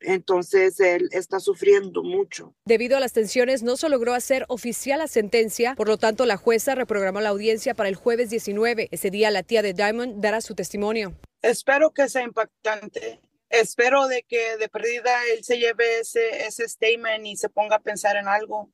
entonces 0.00 0.78
él 0.80 1.08
está 1.12 1.40
sufriendo 1.40 2.02
mucho. 2.02 2.54
Debido 2.64 2.96
a 2.96 3.00
las 3.00 3.12
tensiones, 3.12 3.62
no 3.62 3.76
se 3.76 3.88
logró 3.88 4.14
hacer 4.14 4.44
oficial 4.48 4.98
la 4.98 5.08
sentencia, 5.08 5.74
por 5.74 5.88
lo 5.88 5.96
tanto 5.96 6.26
la 6.26 6.36
jueza 6.36 6.74
reprogramó 6.74 7.20
la 7.20 7.30
audiencia 7.30 7.74
para 7.74 7.88
el 7.88 7.94
jueves 7.94 8.30
19. 8.30 8.88
Ese 8.90 9.10
día 9.10 9.30
la 9.30 9.42
tía 9.42 9.62
de 9.62 9.72
Diamond 9.72 10.20
dará 10.20 10.40
su 10.40 10.54
testimonio. 10.54 11.14
Espero 11.42 11.90
que 11.92 12.08
sea 12.08 12.22
impactante. 12.22 13.20
Espero 13.48 14.08
de 14.08 14.24
que 14.28 14.56
de 14.58 14.68
perdida 14.68 15.10
él 15.32 15.42
se 15.42 15.58
lleve 15.58 16.00
ese, 16.00 16.46
ese 16.46 16.68
statement 16.68 17.26
y 17.26 17.36
se 17.36 17.48
ponga 17.48 17.76
a 17.76 17.80
pensar 17.80 18.16
en 18.16 18.28
algo. 18.28 18.70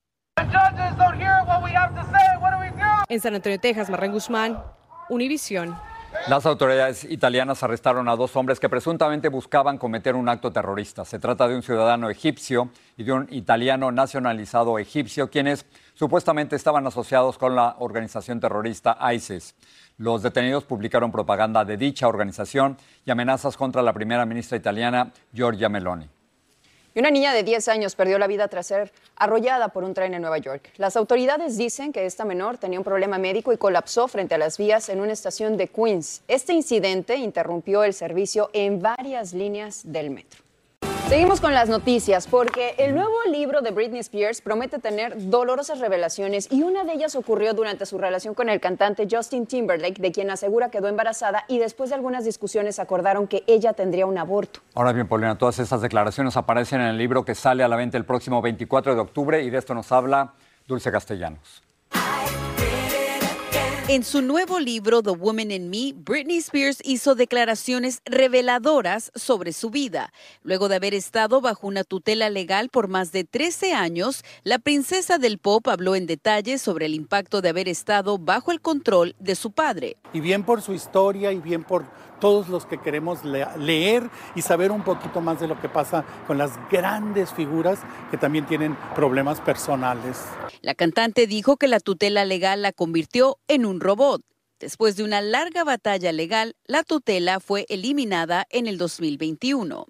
En 3.09 3.21
San 3.21 3.35
Antonio, 3.35 3.61
Texas, 3.61 3.89
Marren 3.89 4.13
Guzmán, 4.13 4.63
Univisión. 5.09 5.77
Las 6.27 6.47
autoridades 6.47 7.05
italianas 7.05 7.63
arrestaron 7.63 8.09
a 8.09 8.17
dos 8.17 8.35
hombres 8.35 8.59
que 8.59 8.71
presuntamente 8.71 9.29
buscaban 9.29 9.77
cometer 9.77 10.15
un 10.15 10.31
acto 10.31 10.51
terrorista. 10.51 11.05
Se 11.05 11.19
trata 11.19 11.47
de 11.47 11.55
un 11.55 11.63
ciudadano 11.63 12.09
egipcio 12.09 12.71
y 12.97 13.05
de 13.05 13.13
un 13.13 13.29
italiano 13.31 13.93
nacionalizado 13.93 14.79
egipcio, 14.79 15.29
quienes 15.29 15.67
supuestamente 15.93 16.57
estaban 16.57 16.87
asociados 16.87 17.37
con 17.37 17.55
la 17.55 17.77
organización 17.79 18.41
terrorista 18.41 18.97
ISIS. 19.13 19.55
Los 19.99 20.23
detenidos 20.23 20.65
publicaron 20.65 21.13
propaganda 21.13 21.63
de 21.67 21.77
dicha 21.77 22.09
organización 22.09 22.79
y 23.05 23.11
amenazas 23.11 23.59
contra 23.59 23.83
la 23.83 23.93
primera 23.93 24.25
ministra 24.25 24.57
italiana, 24.57 25.13
Giorgia 25.31 25.69
Meloni. 25.69 26.09
Y 26.97 27.01
una 27.01 27.11
niña 27.11 27.33
de 27.33 27.43
10 27.43 27.67
años 27.67 27.97
perdió 27.97 28.21
la 28.21 28.29
vida 28.29 28.47
tras 28.47 28.69
ser 28.69 28.93
arrollada 29.17 29.71
por 29.71 29.83
un 29.83 29.95
tren 29.95 30.15
en 30.15 30.23
Nueva 30.23 30.39
York. 30.39 30.71
Las 30.77 30.97
autoridades 30.97 31.57
dicen 31.57 31.93
que 31.93 32.07
esta 32.07 32.25
menor 32.25 32.57
tenía 32.59 32.79
un 32.79 32.85
problema 32.85 33.19
médico 33.19 33.53
y 33.53 33.57
colapsó 33.57 34.07
frente 34.07 34.37
a 34.37 34.39
las 34.39 34.59
vías 34.59 34.89
en 34.89 35.01
una 35.01 35.13
estación 35.13 35.57
de 35.57 35.67
Queens. 35.67 36.23
Este 36.29 36.53
incidente 36.53 37.17
interrumpió 37.17 37.83
el 37.83 37.95
servicio 37.95 38.49
en 38.53 38.81
varias 38.81 39.33
líneas 39.33 39.81
del 39.85 40.11
metro. 40.11 40.44
Seguimos 41.09 41.43
con 41.43 41.53
las 41.53 41.69
noticias 41.69 42.27
porque 42.27 42.75
el 42.79 42.95
nuevo 42.95 43.13
libro 43.31 43.61
de 43.61 43.73
Britney 43.73 44.01
Spears 44.01 44.41
promete 44.41 44.79
tener 44.79 45.29
dolorosas 45.29 45.79
revelaciones 45.79 46.49
y 46.51 46.63
una 46.63 46.85
de 46.85 46.95
ellas 46.95 47.15
ocurrió 47.15 47.53
durante 47.53 47.85
su 47.85 47.99
relación 47.99 48.35
con 48.35 48.49
el 48.49 48.59
cantante 48.59 49.07
Justin 49.09 49.47
Timberlake, 49.47 50.01
de 50.01 50.13
quien 50.13 50.31
asegura 50.31 50.71
quedó 50.71 50.89
embarazada 50.89 51.45
y 51.47 51.59
después 51.59 51.91
de 51.91 51.97
algunas 51.97 52.25
discusiones 52.25 52.79
acordaron 52.79 53.29
que 53.29 53.45
ella 53.47 53.75
tendría 53.75 54.07
un 54.07 54.17
aborto. 54.17 54.61
Ahora 54.75 54.93
bien, 54.93 55.07
Paulina, 55.07 55.37
todas 55.37 55.59
estas 55.59 55.83
declaraciones 55.83 56.39
aparecen 56.39 56.81
en 56.81 56.89
el 56.89 56.97
libro 56.97 57.23
que 57.25 57.35
sale 57.35 57.63
a 57.63 57.69
la 57.69 57.77
venta 57.77 57.99
el 57.99 58.07
próximo 58.07 58.41
24 58.41 58.95
de 58.95 59.01
octubre 59.01 59.43
y 59.43 59.51
de 59.51 59.59
esto 59.59 59.75
nos 59.75 59.93
habla 59.93 60.33
Dulce 60.67 60.91
Castellanos. 60.91 61.63
En 63.87 64.03
su 64.03 64.23
nuevo 64.23 64.61
libro 64.61 65.03
The 65.03 65.11
Woman 65.11 65.51
in 65.51 65.69
Me, 65.69 65.93
Britney 65.95 66.39
Spears 66.39 66.79
hizo 66.85 67.15
declaraciones 67.15 68.01
reveladoras 68.07 69.13
sobre 69.15 69.53
su 69.53 69.69
vida. 69.69 70.11
Luego 70.43 70.71
de 70.71 70.77
haber 70.77 70.95
estado 70.95 71.43
bajo 71.43 71.67
una 71.67 71.85
tutela 71.85 72.31
legal 72.31 72.71
por 72.71 72.89
más 72.89 73.13
de 73.13 73.25
13 73.25 73.75
años, 73.75 74.25
la 74.43 74.59
princesa 74.59 75.19
del 75.19 75.37
pop 75.37 75.69
habló 75.69 75.97
en 75.97 76.07
detalle 76.07 76.57
sobre 76.57 76.87
el 76.87 76.95
impacto 76.95 77.43
de 77.43 77.51
haber 77.51 77.69
estado 77.69 78.17
bajo 78.17 78.53
el 78.53 78.63
control 78.63 79.17
de 79.19 79.35
su 79.35 79.51
padre. 79.51 79.99
Y 80.15 80.21
bien 80.21 80.45
por 80.45 80.63
su 80.63 80.73
historia 80.73 81.31
y 81.33 81.41
bien 81.41 81.63
por 81.63 81.85
todos 82.21 82.49
los 82.49 82.65
que 82.65 82.79
queremos 82.79 83.23
leer 83.23 84.09
y 84.35 84.41
saber 84.41 84.71
un 84.73 84.83
poquito 84.83 85.21
más 85.21 85.41
de 85.41 85.47
lo 85.47 85.61
que 85.61 85.69
pasa 85.69 86.07
con 86.27 86.39
las 86.39 86.53
grandes 86.71 87.35
figuras 87.35 87.81
que 88.11 88.17
también 88.17 88.47
tienen 88.47 88.79
problemas 88.95 89.43
personales. 89.43 90.23
La 90.63 90.75
cantante 90.75 91.27
dijo 91.27 91.59
que 91.59 91.69
la 91.69 91.81
tutela 91.81 92.25
legal 92.25 92.63
la 92.63 92.73
convirtió 92.73 93.37
en 93.47 93.67
un 93.67 93.74
robot. 93.81 94.23
Después 94.61 94.97
de 94.97 95.05
una 95.05 95.21
larga 95.21 95.65
batalla 95.65 96.13
legal, 96.13 96.57
la 96.67 96.85
tutela 96.85 97.41
fue 97.41 97.67
eliminada 97.69 98.47
en 98.51 98.67
el 98.67 98.79
2021. 98.79 99.87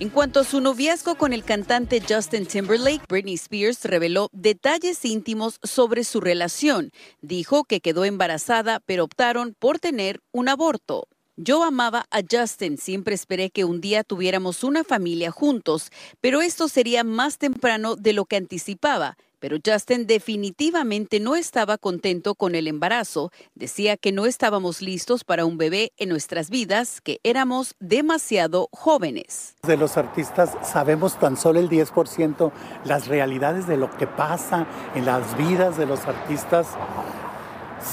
En 0.00 0.08
cuanto 0.08 0.40
a 0.40 0.44
su 0.44 0.60
noviazgo 0.60 1.16
con 1.16 1.32
el 1.32 1.44
cantante 1.44 2.02
Justin 2.06 2.46
Timberlake, 2.46 3.04
Britney 3.08 3.34
Spears 3.34 3.84
reveló 3.84 4.28
detalles 4.32 5.04
íntimos 5.04 5.58
sobre 5.62 6.04
su 6.04 6.20
relación. 6.20 6.90
Dijo 7.20 7.64
que 7.64 7.80
quedó 7.80 8.04
embarazada, 8.04 8.80
pero 8.84 9.04
optaron 9.04 9.54
por 9.58 9.78
tener 9.78 10.20
un 10.32 10.48
aborto. 10.48 11.08
Yo 11.36 11.62
amaba 11.62 12.06
a 12.10 12.20
Justin, 12.28 12.78
siempre 12.78 13.14
esperé 13.14 13.50
que 13.50 13.64
un 13.64 13.80
día 13.80 14.04
tuviéramos 14.04 14.64
una 14.64 14.84
familia 14.84 15.30
juntos, 15.30 15.90
pero 16.20 16.42
esto 16.42 16.68
sería 16.68 17.04
más 17.04 17.38
temprano 17.38 17.96
de 17.96 18.12
lo 18.12 18.26
que 18.26 18.36
anticipaba. 18.36 19.16
Pero 19.42 19.56
Justin 19.66 20.06
definitivamente 20.06 21.18
no 21.18 21.34
estaba 21.34 21.76
contento 21.76 22.36
con 22.36 22.54
el 22.54 22.68
embarazo. 22.68 23.32
Decía 23.56 23.96
que 23.96 24.12
no 24.12 24.26
estábamos 24.26 24.80
listos 24.80 25.24
para 25.24 25.44
un 25.44 25.58
bebé 25.58 25.90
en 25.96 26.10
nuestras 26.10 26.48
vidas, 26.48 27.00
que 27.00 27.18
éramos 27.24 27.74
demasiado 27.80 28.68
jóvenes. 28.70 29.56
De 29.64 29.76
los 29.76 29.96
artistas 29.96 30.52
sabemos 30.62 31.18
tan 31.18 31.36
solo 31.36 31.58
el 31.58 31.68
10% 31.68 32.52
las 32.84 33.08
realidades 33.08 33.66
de 33.66 33.76
lo 33.76 33.90
que 33.90 34.06
pasa 34.06 34.64
en 34.94 35.06
las 35.06 35.36
vidas 35.36 35.76
de 35.76 35.86
los 35.86 36.06
artistas 36.06 36.68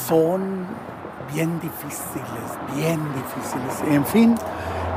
son 0.07 0.67
bien 1.33 1.59
difíciles, 1.59 2.75
bien 2.75 2.99
difíciles. 3.15 3.91
En 3.95 4.05
fin, 4.05 4.35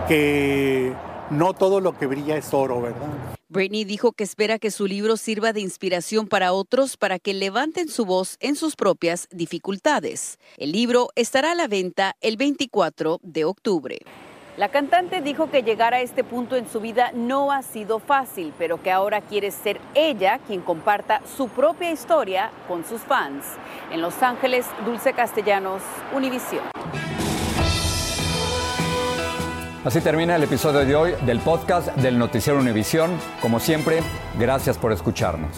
que 0.06 0.92
no 1.30 1.54
todo 1.54 1.80
lo 1.80 1.96
que 1.96 2.06
brilla 2.06 2.36
es 2.36 2.52
oro, 2.52 2.82
¿verdad? 2.82 3.08
Britney 3.52 3.84
dijo 3.84 4.12
que 4.12 4.24
espera 4.24 4.58
que 4.58 4.70
su 4.70 4.86
libro 4.86 5.18
sirva 5.18 5.52
de 5.52 5.60
inspiración 5.60 6.26
para 6.26 6.54
otros 6.54 6.96
para 6.96 7.18
que 7.18 7.34
levanten 7.34 7.88
su 7.88 8.06
voz 8.06 8.38
en 8.40 8.56
sus 8.56 8.76
propias 8.76 9.28
dificultades. 9.30 10.38
El 10.56 10.72
libro 10.72 11.10
estará 11.16 11.52
a 11.52 11.54
la 11.54 11.68
venta 11.68 12.16
el 12.22 12.38
24 12.38 13.20
de 13.22 13.44
octubre. 13.44 13.98
La 14.56 14.70
cantante 14.70 15.20
dijo 15.20 15.50
que 15.50 15.62
llegar 15.62 15.92
a 15.92 16.00
este 16.00 16.24
punto 16.24 16.56
en 16.56 16.66
su 16.66 16.80
vida 16.80 17.10
no 17.12 17.52
ha 17.52 17.62
sido 17.62 17.98
fácil, 17.98 18.54
pero 18.58 18.82
que 18.82 18.90
ahora 18.90 19.20
quiere 19.20 19.50
ser 19.50 19.80
ella 19.94 20.40
quien 20.46 20.62
comparta 20.62 21.20
su 21.36 21.48
propia 21.48 21.90
historia 21.90 22.50
con 22.68 22.86
sus 22.86 23.02
fans. 23.02 23.44
En 23.90 24.00
Los 24.00 24.22
Ángeles, 24.22 24.66
Dulce 24.86 25.12
Castellanos, 25.12 25.82
Univisión. 26.14 26.71
Así 29.84 30.00
termina 30.00 30.36
el 30.36 30.42
episodio 30.44 30.84
de 30.84 30.94
hoy 30.94 31.12
del 31.26 31.40
podcast 31.40 31.88
del 31.96 32.18
Noticiero 32.18 32.58
Univisión. 32.58 33.10
Como 33.40 33.58
siempre, 33.58 34.00
gracias 34.38 34.78
por 34.78 34.92
escucharnos. 34.92 35.50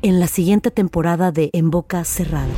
En 0.00 0.18
la 0.18 0.26
siguiente 0.26 0.70
temporada 0.70 1.30
de 1.30 1.50
En 1.52 1.70
Boca 1.70 2.04
Cerrada 2.04 2.48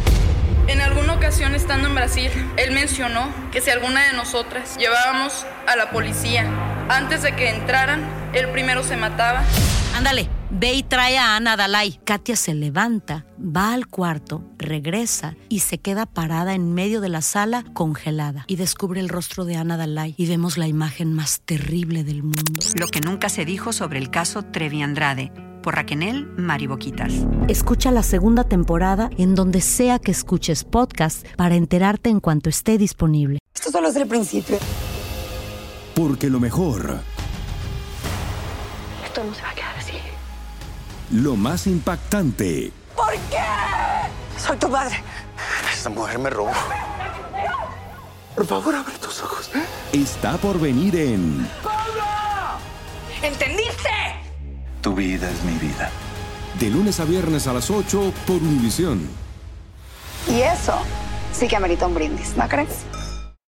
estando 1.54 1.88
en 1.88 1.94
Brasil, 1.94 2.30
él 2.56 2.72
mencionó 2.72 3.28
que 3.50 3.60
si 3.60 3.70
alguna 3.70 4.06
de 4.06 4.12
nosotras 4.12 4.76
llevábamos 4.76 5.44
a 5.66 5.76
la 5.76 5.90
policía 5.90 6.46
antes 6.88 7.22
de 7.22 7.34
que 7.34 7.50
entraran, 7.50 8.04
él 8.32 8.48
primero 8.50 8.82
se 8.82 8.96
mataba. 8.96 9.42
Ándale, 9.96 10.28
ve 10.54 10.74
y 10.74 10.82
trae 10.82 11.18
a 11.18 11.36
Ana 11.36 11.56
Dalai. 11.56 11.98
Katia 12.04 12.36
se 12.36 12.54
levanta, 12.54 13.26
va 13.38 13.72
al 13.72 13.86
cuarto, 13.86 14.44
regresa 14.56 15.36
y 15.48 15.60
se 15.60 15.78
queda 15.78 16.06
parada 16.06 16.54
en 16.54 16.74
medio 16.74 17.00
de 17.00 17.08
la 17.08 17.22
sala 17.22 17.64
congelada. 17.74 18.44
Y 18.46 18.56
descubre 18.56 19.00
el 19.00 19.08
rostro 19.08 19.44
de 19.44 19.56
Ana 19.56 19.76
Dalai 19.76 20.14
y 20.16 20.26
vemos 20.26 20.56
la 20.56 20.68
imagen 20.68 21.12
más 21.12 21.40
terrible 21.40 22.04
del 22.04 22.22
mundo. 22.22 22.60
Lo 22.78 22.86
que 22.86 23.00
nunca 23.00 23.28
se 23.28 23.44
dijo 23.44 23.72
sobre 23.72 23.98
el 23.98 24.10
caso 24.10 24.42
Trevi 24.42 24.82
Andrade 24.82 25.32
por 25.62 25.76
Raquenel 25.76 26.26
Mariboquitas. 26.36 27.12
Escucha 27.48 27.90
la 27.90 28.02
segunda 28.02 28.44
temporada 28.44 29.08
en 29.16 29.34
donde 29.34 29.62
sea 29.62 29.98
que 29.98 30.10
escuches 30.10 30.62
podcast 30.62 31.26
para 31.36 31.54
enterarte 31.54 32.10
en 32.10 32.20
cuanto 32.20 32.50
esté 32.50 32.76
disponible. 32.76 33.38
Esto 33.54 33.70
solo 33.70 33.88
es 33.88 33.96
el 33.96 34.06
principio. 34.06 34.58
Porque 35.94 36.28
lo 36.28 36.38
mejor. 36.38 37.00
Esto 39.06 39.24
no 39.24 39.34
se 39.34 39.42
va 39.42 39.50
a 39.50 39.54
quedar. 39.54 39.73
Lo 41.14 41.37
más 41.37 41.68
impactante. 41.68 42.72
¿Por 42.96 43.12
qué? 43.31 43.38
Soy 44.37 44.57
tu 44.57 44.68
padre. 44.68 45.00
Esta 45.72 45.88
mujer 45.88 46.18
me 46.18 46.29
robó. 46.29 46.50
Por 48.35 48.44
favor, 48.44 48.74
abre 48.74 48.94
tus 48.98 49.22
ojos. 49.22 49.48
Está 49.92 50.37
por 50.38 50.59
venir 50.59 50.96
en. 50.96 51.48
¡Pablo! 51.62 52.03
¿Entendiste? 53.22 53.90
Tu 54.83 54.92
vida 54.92 55.31
es 55.31 55.40
mi 55.44 55.57
vida. 55.57 55.88
De 56.59 56.68
lunes 56.68 56.98
a 56.98 57.05
viernes 57.05 57.46
a 57.46 57.53
las 57.53 57.70
8 57.70 58.12
por 58.27 58.38
Univisión. 58.38 59.09
Y 60.27 60.40
eso 60.40 60.77
sí 61.33 61.46
que 61.46 61.55
amerita 61.55 61.87
un 61.87 61.94
brindis, 61.94 62.37
¿no 62.37 62.48
crees? 62.48 62.70